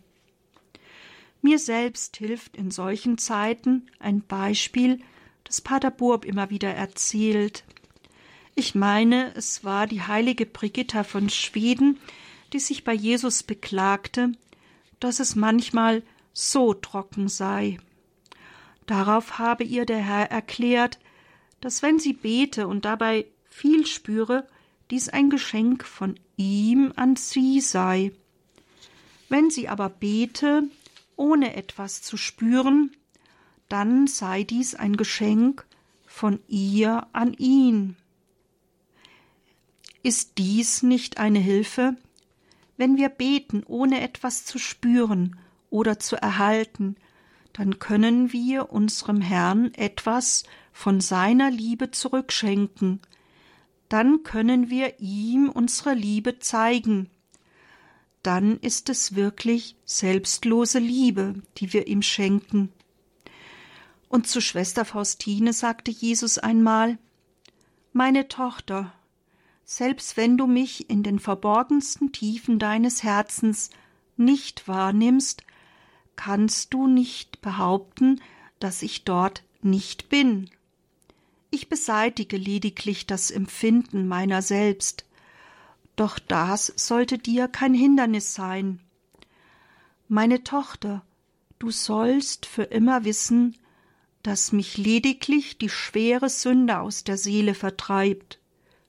Mir 1.45 1.59
selbst 1.59 2.17
hilft 2.17 2.57
in 2.57 2.71
solchen 2.71 3.19
Zeiten 3.19 3.85
ein 3.99 4.23
Beispiel, 4.23 5.01
das 5.45 5.61
Pater 5.61 5.91
Burb 5.91 6.25
immer 6.25 6.49
wieder 6.49 6.71
erzählt. 6.71 7.65
Ich 8.55 8.75
meine, 8.75 9.35
es 9.35 9.63
war 9.63 9.87
die 9.87 10.01
heilige 10.01 10.47
Brigitta 10.47 11.05
von 11.05 11.29
Schweden, 11.29 12.01
die 12.55 12.61
sich 12.61 12.83
bei 12.83 12.95
Jesus 12.95 13.43
beklagte, 13.43 14.33
dass 15.01 15.21
es 15.21 15.37
manchmal 15.37 16.03
so 16.33 16.73
trocken 16.73 17.29
sei. 17.29 17.77
Darauf 18.87 19.39
habe 19.39 19.65
ihr 19.65 19.85
der 19.85 20.01
Herr 20.01 20.31
erklärt, 20.31 20.99
dass 21.61 21.83
wenn 21.83 21.99
sie 21.99 22.15
bete 22.15 22.67
und 22.67 22.87
dabei 22.87 23.27
viel 23.51 23.85
spüre, 23.85 24.49
dies 24.91 25.11
ein 25.11 25.29
Geschenk 25.29 25.85
von 25.85 26.19
ihm 26.39 26.95
an 26.97 27.17
sie 27.17 27.61
sei. 27.61 28.13
Wenn 29.29 29.51
sie 29.51 29.69
aber 29.69 29.91
bete, 29.91 30.71
ohne 31.17 31.57
etwas 31.57 32.03
zu 32.03 32.17
spüren, 32.17 32.97
dann 33.69 34.07
sei 34.07 34.45
dies 34.45 34.75
ein 34.75 34.97
Geschenk 34.97 35.67
von 36.07 36.41
ihr 36.49 37.07
an 37.13 37.33
ihn. 37.35 37.97
Ist 40.03 40.39
dies 40.39 40.83
nicht 40.83 41.19
eine 41.19 41.39
Hilfe? 41.39 41.97
Wenn 42.77 42.97
wir 42.97 43.09
beten, 43.09 43.63
ohne 43.67 44.01
etwas 44.01 44.45
zu 44.45 44.59
spüren 44.59 45.39
oder 45.71 45.99
zu 45.99 46.17
erhalten, 46.17 46.97
dann 47.53 47.79
können 47.79 48.33
wir 48.33 48.71
unserem 48.71 49.21
Herrn 49.21 49.73
etwas 49.75 50.45
von 50.73 51.01
seiner 51.01 51.51
Liebe 51.51 51.91
zurückschenken, 51.93 53.01
dann 53.89 54.25
können 54.25 54.71
wir 54.71 54.99
ihm 54.99 55.49
unsere 55.49 55.95
Liebe 55.95 56.41
zeigen, 56.41 57.11
dann 58.25 58.59
ist 58.61 58.89
es 58.89 59.15
wirklich 59.15 59.77
selbstlose 59.85 60.79
Liebe, 60.79 61.35
die 61.59 61.73
wir 61.73 61.87
ihm 61.87 62.03
schenken. 62.03 62.73
Und 64.09 64.27
zu 64.27 64.41
Schwester 64.41 64.85
Faustine 64.85 65.53
sagte 65.53 65.91
Jesus 65.91 66.39
einmal 66.39 66.99
Meine 67.93 68.29
Tochter, 68.29 68.93
selbst 69.65 70.17
wenn 70.17 70.37
du 70.37 70.47
mich 70.47 70.91
in 70.91 71.03
den 71.03 71.19
verborgensten 71.19 72.13
Tiefen 72.13 72.59
deines 72.59 73.03
Herzens 73.03 73.71
nicht 74.17 74.69
wahrnimmst, 74.69 75.43
kannst 76.17 76.73
du 76.73 76.87
nicht 76.87 77.41
behaupten, 77.41 78.21
dass 78.59 78.83
ich 78.83 79.05
dort 79.05 79.43
nicht 79.63 80.09
bin. 80.09 80.51
Ich 81.51 81.69
beseitige 81.69 82.37
lediglich 82.37 83.07
das 83.07 83.31
Empfinden 83.31 84.07
meiner 84.09 84.43
selbst, 84.43 85.05
doch 85.97 86.19
das 86.19 86.73
sollte 86.77 87.19
dir 87.19 87.49
kein 87.49 87.75
Hindernis 87.75 88.35
sein. 88.35 88.81
Meine 90.09 90.45
Tochter, 90.45 91.05
du 91.59 91.71
sollst 91.71 92.47
für 92.47 92.65
immer 92.65 93.05
wissen, 93.05 93.57
dass 94.23 94.53
mich 94.53 94.77
lediglich 94.77 95.59
die 95.59 95.69
schwere 95.69 96.29
Sünde 96.29 96.81
aus 96.81 97.05
der 97.05 97.19
Seele 97.19 97.55
vertreibt, 97.55 98.41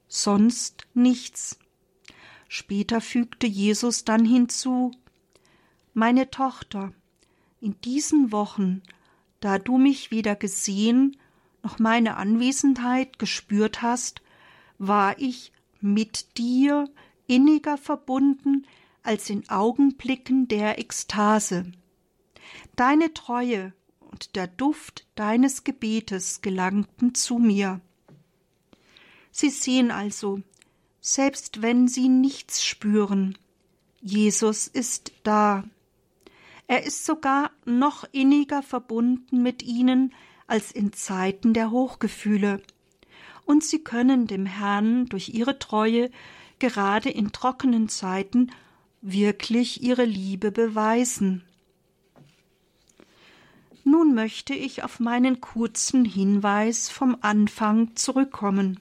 sonst 0.08 0.88
nichts. 0.94 1.60
Später 2.48 3.02
fügte 3.02 3.48
Jesus 3.48 4.06
dann 4.06 4.26
hinzu 4.26 4.92
Meine 5.94 6.32
Tochter, 6.32 6.94
in 7.60 7.80
diesen 7.82 8.32
Wochen 8.32 8.82
da 9.46 9.60
du 9.60 9.78
mich 9.78 10.10
weder 10.10 10.36
gesehen 10.36 11.18
noch 11.62 11.78
meine 11.78 12.18
Anwesenheit 12.18 13.20
gespürt 13.20 13.84
hast, 13.84 14.24
war 14.80 15.20
ich 15.20 15.52
mit 15.86 16.38
dir 16.38 16.90
inniger 17.28 17.78
verbunden 17.78 18.66
als 19.04 19.30
in 19.30 19.48
Augenblicken 19.50 20.48
der 20.48 20.80
Ekstase. 20.80 21.72
Deine 22.76 23.14
Treue 23.14 23.74
und 24.00 24.36
der 24.36 24.48
Duft 24.48 25.08
deines 25.16 25.64
Gebetes 25.64 26.42
gelangten 26.42 27.14
zu 27.14 27.38
mir. 27.38 27.82
Sie 29.32 29.50
sehen 29.50 29.92
also, 29.92 30.42
selbst 31.02 31.62
wenn 31.62 31.88
sie 31.88 32.10
nichts 32.10 32.66
spüren, 32.66 33.38
Jesus 34.02 34.68
ist 34.68 35.12
da. 35.24 35.64
Er 36.68 36.84
ist 36.84 37.06
sogar 37.06 37.52
noch 37.66 38.06
inniger 38.12 38.64
verbunden 38.64 39.44
mit 39.44 39.62
ihnen 39.62 40.14
als 40.48 40.72
in 40.72 40.94
Zeiten 40.94 41.54
der 41.54 41.70
Hochgefühle, 41.72 42.62
und 43.46 43.64
sie 43.64 43.84
können 43.84 44.28
dem 44.28 44.46
Herrn 44.46 45.06
durch 45.06 45.30
ihre 45.30 45.60
Treue 45.60 46.10
gerade 46.60 47.10
in 47.10 47.32
trockenen 47.32 47.90
Zeiten 47.90 48.52
wirklich 49.02 49.84
ihre 49.84 50.06
Liebe 50.06 50.52
beweisen. 50.52 51.44
Nun 53.84 54.16
möchte 54.16 54.56
ich 54.56 54.84
auf 54.84 55.00
meinen 55.00 55.42
kurzen 55.42 56.06
Hinweis 56.06 56.90
vom 56.90 57.18
Anfang 57.22 57.96
zurückkommen. 57.96 58.80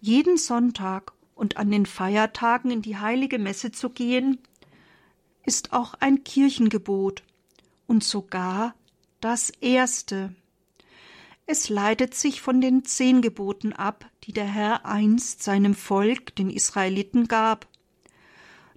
Jeden 0.00 0.36
Sonntag 0.36 1.12
und 1.36 1.56
an 1.56 1.70
den 1.70 1.86
Feiertagen 1.86 2.72
in 2.72 2.82
die 2.82 2.96
heilige 2.96 3.38
Messe 3.38 3.70
zu 3.70 3.90
gehen, 3.90 4.38
ist 5.46 5.72
auch 5.72 5.94
ein 5.94 6.24
Kirchengebot 6.24 7.22
und 7.86 8.02
sogar 8.02 8.74
das 9.20 9.50
erste. 9.60 10.34
Es 11.50 11.70
leitet 11.70 12.12
sich 12.14 12.42
von 12.42 12.60
den 12.60 12.84
zehn 12.84 13.22
Geboten 13.22 13.72
ab, 13.72 14.04
die 14.24 14.34
der 14.34 14.44
Herr 14.44 14.84
einst 14.84 15.42
seinem 15.42 15.74
Volk, 15.74 16.36
den 16.36 16.50
Israeliten, 16.50 17.26
gab. 17.26 17.66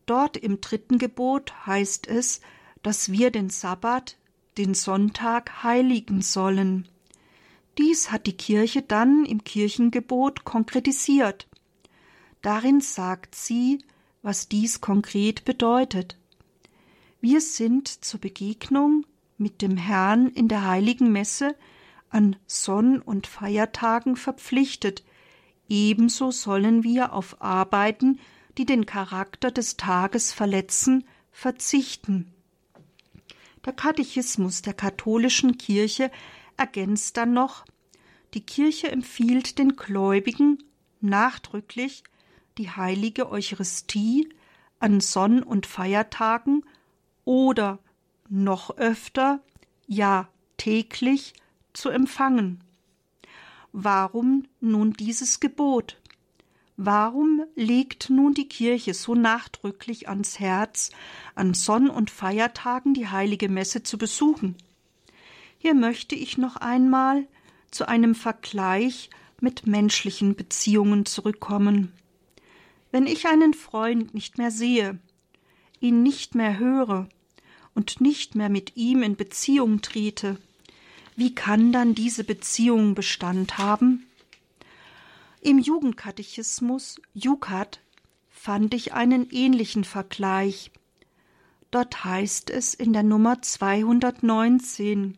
Dort 0.06 0.38
im 0.38 0.62
dritten 0.62 0.98
Gebot 0.98 1.54
heißt 1.66 2.08
es, 2.08 2.40
dass 2.82 3.12
wir 3.12 3.30
den 3.30 3.50
Sabbat, 3.50 4.16
den 4.58 4.74
Sonntag, 4.74 5.64
heiligen 5.64 6.22
sollen. 6.22 6.88
Dies 7.78 8.10
hat 8.10 8.26
die 8.26 8.38
Kirche 8.38 8.82
dann 8.82 9.26
im 9.26 9.44
Kirchengebot 9.44 10.46
konkretisiert. 10.46 11.50
Darin 12.42 12.80
sagt 12.80 13.36
sie, 13.36 13.84
was 14.22 14.48
dies 14.48 14.80
konkret 14.80 15.44
bedeutet. 15.44 16.18
Wir 17.20 17.42
sind 17.42 17.90
zur 17.90 18.22
Begegnung 18.22 19.06
mit 19.38 19.62
dem 19.62 19.76
Herrn 19.76 20.28
in 20.30 20.48
der 20.48 20.66
heiligen 20.66 21.12
Messe 21.12 21.54
an 22.12 22.36
Sonn- 22.46 23.02
und 23.02 23.26
Feiertagen 23.26 24.16
verpflichtet, 24.16 25.04
ebenso 25.68 26.32
sollen 26.32 26.84
wir 26.84 27.14
auf 27.14 27.42
Arbeiten, 27.42 28.20
die 28.58 28.66
den 28.66 28.86
Charakter 28.86 29.50
des 29.50 29.78
Tages 29.78 30.34
verletzen, 30.34 31.06
verzichten. 31.32 32.34
Der 33.66 33.74
Katechismus 33.74 34.62
der 34.62 34.74
katholischen 34.74 35.58
Kirche 35.58 36.12
ergänzt 36.58 37.18
dann 37.18 37.34
noch 37.34 37.66
Die 38.34 38.42
Kirche 38.46 38.92
empfiehlt 38.92 39.58
den 39.58 39.76
Gläubigen 39.76 40.64
nachdrücklich 41.00 42.04
die 42.58 42.70
heilige 42.70 43.30
Eucharistie 43.30 44.30
an 44.80 45.00
Sonn- 45.00 45.44
und 45.44 45.66
Feiertagen 45.66 46.66
oder 47.24 47.80
noch 48.30 48.78
öfter, 48.78 49.42
ja 49.88 50.28
täglich 50.58 51.34
zu 51.74 51.90
empfangen. 51.90 52.64
Warum 53.72 54.48
nun 54.60 54.94
dieses 54.94 55.40
Gebot? 55.40 55.98
Warum 56.78 57.44
legt 57.56 58.10
nun 58.10 58.34
die 58.34 58.50
Kirche 58.50 58.94
so 58.94 59.14
nachdrücklich 59.14 60.10
ans 60.10 60.40
Herz, 60.40 60.90
an 61.36 61.54
Sonn- 61.54 61.90
und 61.90 62.10
Feiertagen 62.10 62.94
die 62.94 63.08
heilige 63.08 63.50
Messe 63.50 63.84
zu 63.84 63.98
besuchen? 63.98 64.56
Hier 65.58 65.76
möchte 65.76 66.16
ich 66.16 66.38
noch 66.38 66.56
einmal 66.56 67.28
zu 67.70 67.88
einem 67.88 68.16
Vergleich 68.16 69.10
mit 69.40 69.68
menschlichen 69.68 70.36
Beziehungen 70.36 71.06
zurückkommen. 71.06 71.92
Wenn 72.92 73.06
ich 73.06 73.28
einen 73.28 73.54
Freund 73.54 74.14
nicht 74.14 74.38
mehr 74.38 74.52
sehe, 74.52 75.00
ihn 75.80 76.04
nicht 76.04 76.36
mehr 76.36 76.58
höre 76.58 77.08
und 77.74 78.02
nicht 78.02 78.36
mehr 78.36 78.50
mit 78.50 78.76
ihm 78.76 79.04
in 79.04 79.16
Beziehung 79.16 79.82
trete, 79.82 80.38
wie 81.22 81.36
kann 81.36 81.72
dann 81.72 81.94
diese 81.94 82.24
Beziehung 82.24 82.96
Bestand 82.96 83.60
haben? 83.60 84.08
Im 85.40 85.60
Jugendkatechismus 85.60 87.00
Jukat 87.14 87.80
fand 88.32 88.74
ich 88.74 88.94
einen 88.94 89.30
ähnlichen 89.30 89.84
Vergleich. 89.84 90.72
Dort 91.70 92.04
heißt 92.04 92.50
es 92.50 92.74
in 92.74 92.92
der 92.92 93.04
Nummer 93.04 93.40
219 93.40 95.16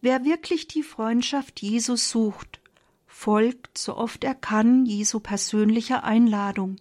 Wer 0.00 0.24
wirklich 0.24 0.68
die 0.68 0.82
Freundschaft 0.82 1.60
Jesus 1.60 2.08
sucht, 2.08 2.58
folgt, 3.06 3.76
so 3.76 3.94
oft 3.94 4.24
er 4.24 4.34
kann, 4.34 4.86
Jesu 4.86 5.20
persönlicher 5.20 6.02
Einladung. 6.02 6.76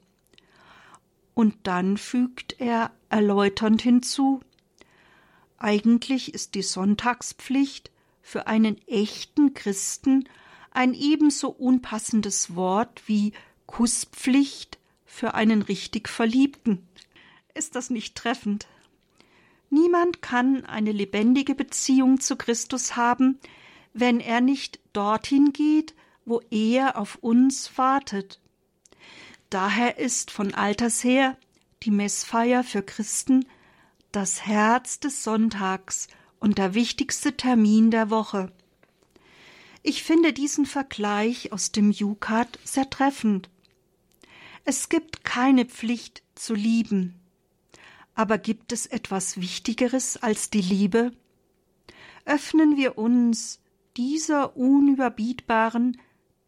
Und 1.34 1.56
dann 1.63 1.98
fügt 1.98 2.56
er 2.62 2.91
erläuternd 3.10 3.82
hinzu 3.82 4.39
eigentlich 5.58 6.34
ist 6.34 6.56
die 6.56 6.62
Sonntagspflicht 6.62 7.91
für 8.27 8.45
einen 8.45 8.77
echten 8.89 9.53
Christen 9.53 10.27
ein 10.71 10.93
ebenso 10.93 11.47
unpassendes 11.47 12.57
Wort 12.57 13.03
wie 13.05 13.31
Kusspflicht 13.67 14.79
für 15.05 15.33
einen 15.33 15.61
richtig 15.61 16.09
Verliebten. 16.09 16.85
Ist 17.53 17.77
das 17.77 17.89
nicht 17.89 18.15
treffend? 18.15 18.67
Niemand 19.69 20.21
kann 20.21 20.65
eine 20.65 20.91
lebendige 20.91 21.55
Beziehung 21.55 22.19
zu 22.19 22.35
Christus 22.35 22.97
haben, 22.97 23.39
wenn 23.93 24.19
er 24.19 24.41
nicht 24.41 24.81
dorthin 24.91 25.53
geht, 25.53 25.95
wo 26.25 26.41
er 26.51 26.97
auf 26.97 27.15
uns 27.21 27.77
wartet. 27.77 28.41
Daher 29.49 29.99
ist 29.99 30.31
von 30.31 30.53
alters 30.53 31.01
her 31.01 31.37
die 31.83 31.91
Messfeier 31.91 32.65
für 32.65 32.83
Christen 32.83 33.45
das 34.11 34.45
Herz 34.45 34.99
des 34.99 35.23
Sonntags 35.23 36.09
und 36.39 36.58
der 36.58 36.73
wichtigste 36.73 37.36
Termin 37.36 37.91
der 37.91 38.10
Woche. 38.10 38.52
Ich 39.84 40.04
finde 40.04 40.34
diesen 40.34 40.65
Vergleich 40.65 41.52
aus 41.52 41.71
dem 41.71 41.91
Jukat 41.91 42.60
sehr 42.63 42.89
treffend. 42.89 43.50
Es 44.65 44.89
gibt 44.89 45.23
keine 45.23 45.65
Pflicht 45.65 46.23
zu 46.36 46.54
lieben. 46.54 47.15
Aber 48.15 48.38
gibt 48.38 48.71
es 48.71 48.86
etwas 48.86 49.39
Wichtigeres 49.39 50.17
als 50.17 50.50
die 50.50 50.62
Liebe? 50.62 51.12
Öffnen 52.26 52.76
wir 52.76 52.97
uns 52.97 53.60
dieser 53.95 54.58
unüberbietbaren 54.58 56.00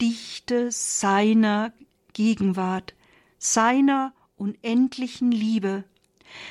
Dichte 0.02 0.72
seiner 0.72 1.74
Gegenwart, 2.14 2.96
seiner 3.38 4.14
unendlichen 4.36 5.32
Liebe, 5.32 5.86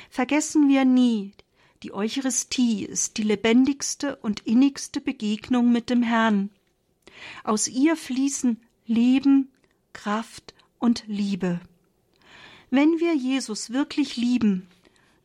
Vergessen 0.09 0.67
wir 0.67 0.85
nie, 0.85 1.33
die 1.83 1.93
Eucharistie 1.93 2.85
ist 2.85 3.17
die 3.17 3.23
lebendigste 3.23 4.17
und 4.17 4.41
innigste 4.41 4.99
Begegnung 4.99 5.71
mit 5.71 5.89
dem 5.89 6.03
Herrn. 6.03 6.49
Aus 7.43 7.67
ihr 7.67 7.95
fließen 7.95 8.59
Leben, 8.85 9.49
Kraft 9.93 10.53
und 10.77 11.03
Liebe. 11.07 11.61
Wenn 12.69 12.99
wir 12.99 13.15
Jesus 13.15 13.71
wirklich 13.71 14.17
lieben, 14.17 14.67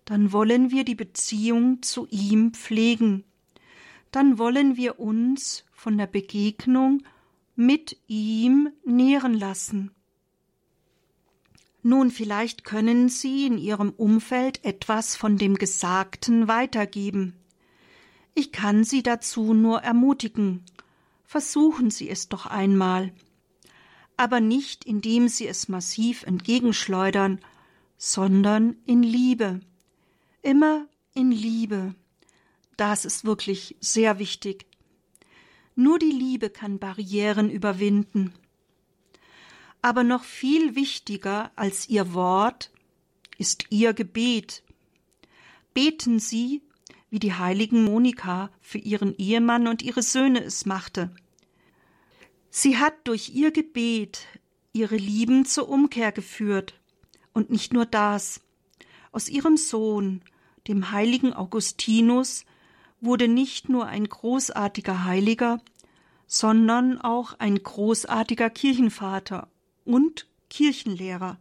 dann 0.05 0.33
wollen 0.33 0.71
wir 0.71 0.85
die 0.85 0.95
Beziehung 0.95 1.83
zu 1.83 2.07
ihm 2.11 2.53
pflegen. 2.53 3.25
Dann 4.11 4.39
wollen 4.39 4.77
wir 4.77 5.01
uns 5.01 5.65
von 5.73 5.99
der 5.99 6.07
Begegnung 6.07 7.03
mit 7.57 7.97
ihm 8.07 8.71
nähren 8.85 9.35
lassen. 9.35 9.91
Nun, 11.87 12.11
vielleicht 12.11 12.65
können 12.65 13.11
Sie 13.11 13.47
in 13.47 13.59
Ihrem 13.59 13.91
Umfeld 13.91 14.65
etwas 14.65 15.17
von 15.17 15.37
dem 15.37 15.57
Gesagten 15.57 16.49
weitergeben. 16.49 17.35
Ich 18.35 18.53
kann 18.53 18.85
Sie 18.85 19.03
dazu 19.03 19.53
nur 19.53 19.83
ermutigen. 19.83 20.65
Versuchen 21.25 21.91
Sie 21.91 22.09
es 22.09 22.31
doch 22.31 22.47
einmal. 22.47 23.13
Aber 24.17 24.41
nicht 24.41 24.87
indem 24.87 25.29
Sie 25.29 25.47
es 25.47 25.69
massiv 25.69 26.23
entgegenschleudern, 26.23 27.39
sondern 27.99 28.77
in 28.87 29.03
Liebe. 29.03 29.61
Immer 30.41 30.87
in 31.13 31.31
Liebe. 31.33 31.95
Das 32.79 33.05
ist 33.05 33.27
wirklich 33.27 33.77
sehr 33.81 34.19
wichtig. 34.19 34.65
Nur 35.75 35.99
die 35.99 36.13
Liebe 36.13 36.49
kann 36.49 36.79
Barrieren 36.79 37.51
überwinden 37.51 38.33
aber 39.85 40.03
noch 40.03 40.25
viel 40.25 40.77
wichtiger 40.77 41.51
als 41.57 41.91
ihr 41.91 42.15
Wort 42.15 42.71
ist 43.37 43.67
ihr 43.69 43.93
Gebet. 43.93 44.63
Beten 45.75 46.21
Sie, 46.21 46.63
wie 47.11 47.19
die 47.19 47.35
heiligen 47.35 47.85
Monika 47.85 48.49
für 48.63 48.79
ihren 48.79 49.15
Ehemann 49.19 49.69
und 49.69 49.83
ihre 49.83 50.01
Söhne 50.01 50.43
es 50.43 50.65
machte. 50.65 51.15
Sie 52.49 52.79
hat 52.79 52.95
durch 53.05 53.35
ihr 53.35 53.51
Gebet 53.51 54.27
ihre 54.73 54.97
Lieben 54.97 55.45
zur 55.45 55.69
Umkehr 55.69 56.13
geführt. 56.13 56.81
Und 57.35 57.51
nicht 57.51 57.75
nur 57.75 57.85
das. 57.85 58.41
Aus 59.13 59.29
ihrem 59.29 59.59
Sohn, 59.59 60.23
dem 60.67 60.93
heiligen 60.93 61.35
Augustinus, 61.35 62.47
wurde 63.03 63.29
nicht 63.29 63.69
nur 63.69 63.85
ein 63.85 64.09
großartiger 64.09 65.05
Heiliger, 65.05 65.61
sondern 66.27 66.99
auch 67.03 67.39
ein 67.39 67.63
großartiger 67.63 68.49
Kirchenvater 68.49 69.49
und 69.85 70.27
Kirchenlehrer. 70.51 71.39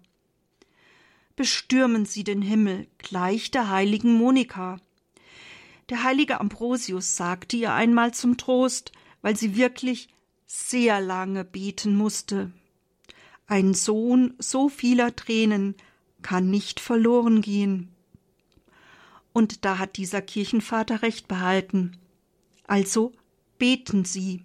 Bestürmen 1.36 2.06
Sie 2.06 2.24
den 2.24 2.42
Himmel, 2.42 2.88
gleich 2.98 3.52
der 3.52 3.70
heiligen 3.70 4.14
Monika. 4.14 4.80
Der 5.90 6.04
heilige 6.04 6.40
Ambrosius 6.40 7.16
sagte 7.18 7.58
ihr 7.58 7.74
einmal 7.74 8.14
zum 8.14 8.38
Trost, 8.38 8.92
weil 9.22 9.36
sie 9.36 9.56
wirklich 9.56 10.10
sehr 10.46 11.02
lange 11.02 11.44
beten 11.44 11.96
musste. 11.96 12.52
Ein 13.48 13.74
Sohn 13.74 14.36
so 14.38 14.70
vieler 14.70 15.16
Tränen 15.16 15.76
kann 16.22 16.50
nicht 16.50 16.80
verloren 16.80 17.42
gehen. 17.42 17.90
Und 19.34 19.66
da 19.66 19.80
hat 19.80 19.98
dieser 19.98 20.22
Kirchenvater 20.22 21.02
recht 21.02 21.28
behalten. 21.28 21.98
Also 22.68 23.12
beten 23.58 24.06
Sie. 24.06 24.44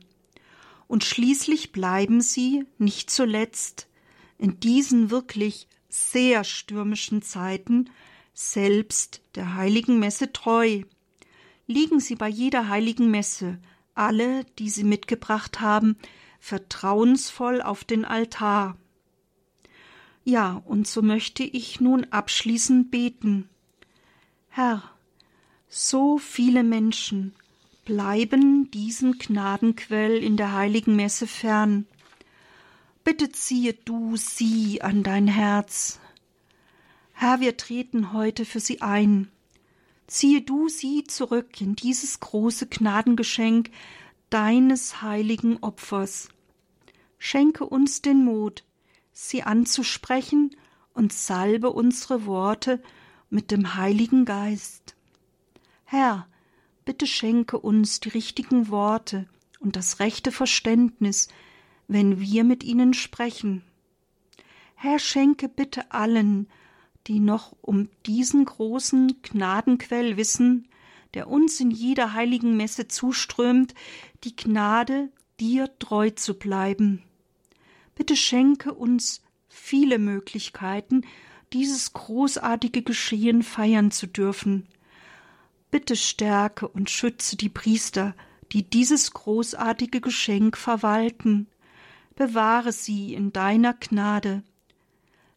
Und 0.86 1.04
schließlich 1.04 1.72
bleiben 1.72 2.22
Sie 2.22 2.64
nicht 2.78 3.10
zuletzt 3.10 3.87
in 4.38 4.60
diesen 4.60 5.10
wirklich 5.10 5.68
sehr 5.88 6.44
stürmischen 6.44 7.22
Zeiten 7.22 7.90
selbst 8.32 9.20
der 9.34 9.54
heiligen 9.54 9.98
Messe 9.98 10.32
treu. 10.32 10.82
Liegen 11.66 12.00
Sie 12.00 12.14
bei 12.14 12.28
jeder 12.28 12.68
heiligen 12.68 13.10
Messe, 13.10 13.58
alle, 13.94 14.44
die 14.58 14.70
Sie 14.70 14.84
mitgebracht 14.84 15.60
haben, 15.60 15.96
vertrauensvoll 16.38 17.60
auf 17.60 17.84
den 17.84 18.04
Altar. 18.04 18.76
Ja, 20.24 20.62
und 20.66 20.86
so 20.86 21.02
möchte 21.02 21.42
ich 21.42 21.80
nun 21.80 22.04
abschließend 22.10 22.90
beten. 22.90 23.48
Herr, 24.50 24.82
so 25.68 26.18
viele 26.18 26.62
Menschen 26.62 27.34
bleiben 27.84 28.70
diesen 28.70 29.18
Gnadenquell 29.18 30.22
in 30.22 30.36
der 30.36 30.52
heiligen 30.52 30.94
Messe 30.94 31.26
fern. 31.26 31.86
Bitte 33.08 33.32
ziehe 33.32 33.72
du 33.72 34.18
sie 34.18 34.82
an 34.82 35.02
dein 35.02 35.28
Herz. 35.28 35.98
Herr, 37.14 37.40
wir 37.40 37.56
treten 37.56 38.12
heute 38.12 38.44
für 38.44 38.60
sie 38.60 38.82
ein. 38.82 39.30
Ziehe 40.06 40.42
du 40.42 40.68
sie 40.68 41.04
zurück 41.04 41.58
in 41.62 41.74
dieses 41.74 42.20
große 42.20 42.66
Gnadengeschenk 42.66 43.70
deines 44.28 45.00
heiligen 45.00 45.56
Opfers. 45.62 46.28
Schenke 47.16 47.64
uns 47.64 48.02
den 48.02 48.26
Mut, 48.26 48.62
sie 49.10 49.42
anzusprechen 49.42 50.54
und 50.92 51.10
salbe 51.14 51.70
unsere 51.70 52.26
Worte 52.26 52.78
mit 53.30 53.50
dem 53.50 53.74
Heiligen 53.74 54.26
Geist. 54.26 54.96
Herr, 55.86 56.26
bitte 56.84 57.06
schenke 57.06 57.58
uns 57.58 58.00
die 58.00 58.10
richtigen 58.10 58.68
Worte 58.68 59.26
und 59.60 59.76
das 59.76 59.98
rechte 59.98 60.30
Verständnis, 60.30 61.28
wenn 61.88 62.20
wir 62.20 62.44
mit 62.44 62.62
ihnen 62.62 62.94
sprechen. 62.94 63.62
Herr, 64.76 64.98
schenke 64.98 65.48
bitte 65.48 65.90
allen, 65.90 66.46
die 67.06 67.18
noch 67.18 67.56
um 67.62 67.88
diesen 68.06 68.44
großen 68.44 69.22
Gnadenquell 69.22 70.16
wissen, 70.16 70.68
der 71.14 71.28
uns 71.28 71.58
in 71.58 71.70
jeder 71.70 72.12
heiligen 72.12 72.56
Messe 72.56 72.86
zuströmt, 72.86 73.74
die 74.24 74.36
Gnade, 74.36 75.10
dir 75.40 75.70
treu 75.78 76.10
zu 76.10 76.34
bleiben. 76.34 77.02
Bitte 77.94 78.14
schenke 78.14 78.74
uns 78.74 79.22
viele 79.48 79.98
Möglichkeiten, 79.98 81.02
dieses 81.52 81.92
großartige 81.92 82.82
Geschehen 82.82 83.42
feiern 83.42 83.90
zu 83.90 84.06
dürfen. 84.06 84.66
Bitte 85.70 85.96
stärke 85.96 86.68
und 86.68 86.90
schütze 86.90 87.36
die 87.36 87.48
Priester, 87.48 88.14
die 88.52 88.62
dieses 88.62 89.12
großartige 89.12 90.00
Geschenk 90.00 90.56
verwalten. 90.56 91.46
Bewahre 92.18 92.72
sie 92.72 93.14
in 93.14 93.32
deiner 93.32 93.74
Gnade. 93.74 94.42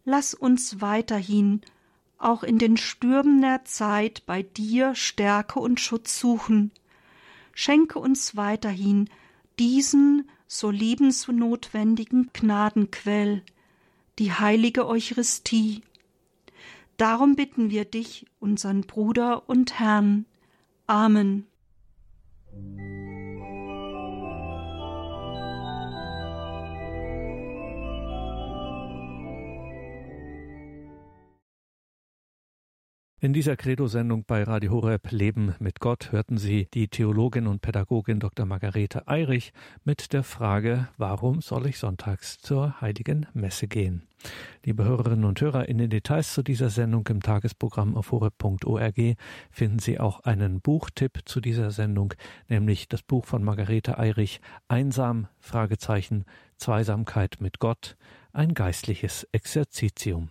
Lass 0.03 0.33
uns 0.33 0.81
weiterhin 0.81 1.61
auch 2.17 2.41
in 2.41 2.57
den 2.57 2.75
Stürmen 2.75 3.39
der 3.39 3.65
Zeit 3.65 4.25
bei 4.25 4.41
dir 4.41 4.95
Stärke 4.95 5.59
und 5.59 5.79
Schutz 5.79 6.19
suchen. 6.19 6.71
Schenke 7.53 7.99
uns 7.99 8.35
weiterhin 8.35 9.11
diesen 9.59 10.27
so 10.47 10.71
lebensnotwendigen 10.71 12.31
Gnadenquell, 12.33 13.43
die 14.17 14.33
heilige 14.33 14.87
Eucharistie. 14.87 15.83
Darum 16.97 17.35
bitten 17.35 17.69
wir 17.69 17.85
dich, 17.85 18.25
unseren 18.39 18.81
Bruder 18.81 19.47
und 19.47 19.79
Herrn. 19.79 20.25
Amen. 20.87 21.45
In 33.23 33.34
dieser 33.34 33.55
Credo-Sendung 33.55 34.23
bei 34.25 34.41
Radio 34.41 34.71
Horeb 34.71 35.12
Leben 35.12 35.53
mit 35.60 35.79
Gott 35.79 36.12
hörten 36.12 36.39
Sie 36.39 36.67
die 36.73 36.88
Theologin 36.88 37.45
und 37.45 37.62
Pädagogin 37.62 38.19
Dr. 38.19 38.47
Margarete 38.47 39.07
Eirich 39.07 39.53
mit 39.84 40.12
der 40.12 40.23
Frage, 40.23 40.88
warum 40.97 41.39
soll 41.39 41.67
ich 41.67 41.77
sonntags 41.77 42.39
zur 42.39 42.81
Heiligen 42.81 43.27
Messe 43.36 43.67
gehen? 43.67 44.07
Liebe 44.65 44.86
Hörerinnen 44.86 45.25
und 45.25 45.39
Hörer, 45.39 45.69
in 45.69 45.77
den 45.77 45.91
Details 45.91 46.34
zu 46.34 46.41
dieser 46.41 46.71
Sendung 46.71 47.05
im 47.10 47.21
Tagesprogramm 47.21 47.95
auf 47.95 48.12
horeb.org 48.12 48.99
finden 49.51 49.77
Sie 49.77 49.99
auch 49.99 50.21
einen 50.21 50.60
Buchtipp 50.60 51.19
zu 51.25 51.41
dieser 51.41 51.69
Sendung, 51.69 52.15
nämlich 52.49 52.89
das 52.89 53.03
Buch 53.03 53.25
von 53.25 53.43
Margarete 53.43 53.99
Eirich 53.99 54.41
Einsam, 54.67 55.27
Fragezeichen, 55.39 56.25
Zweisamkeit 56.57 57.38
mit 57.39 57.60
Gott, 57.60 57.97
ein 58.34 58.55
geistliches 58.55 59.27
Exerzitium. 59.31 60.29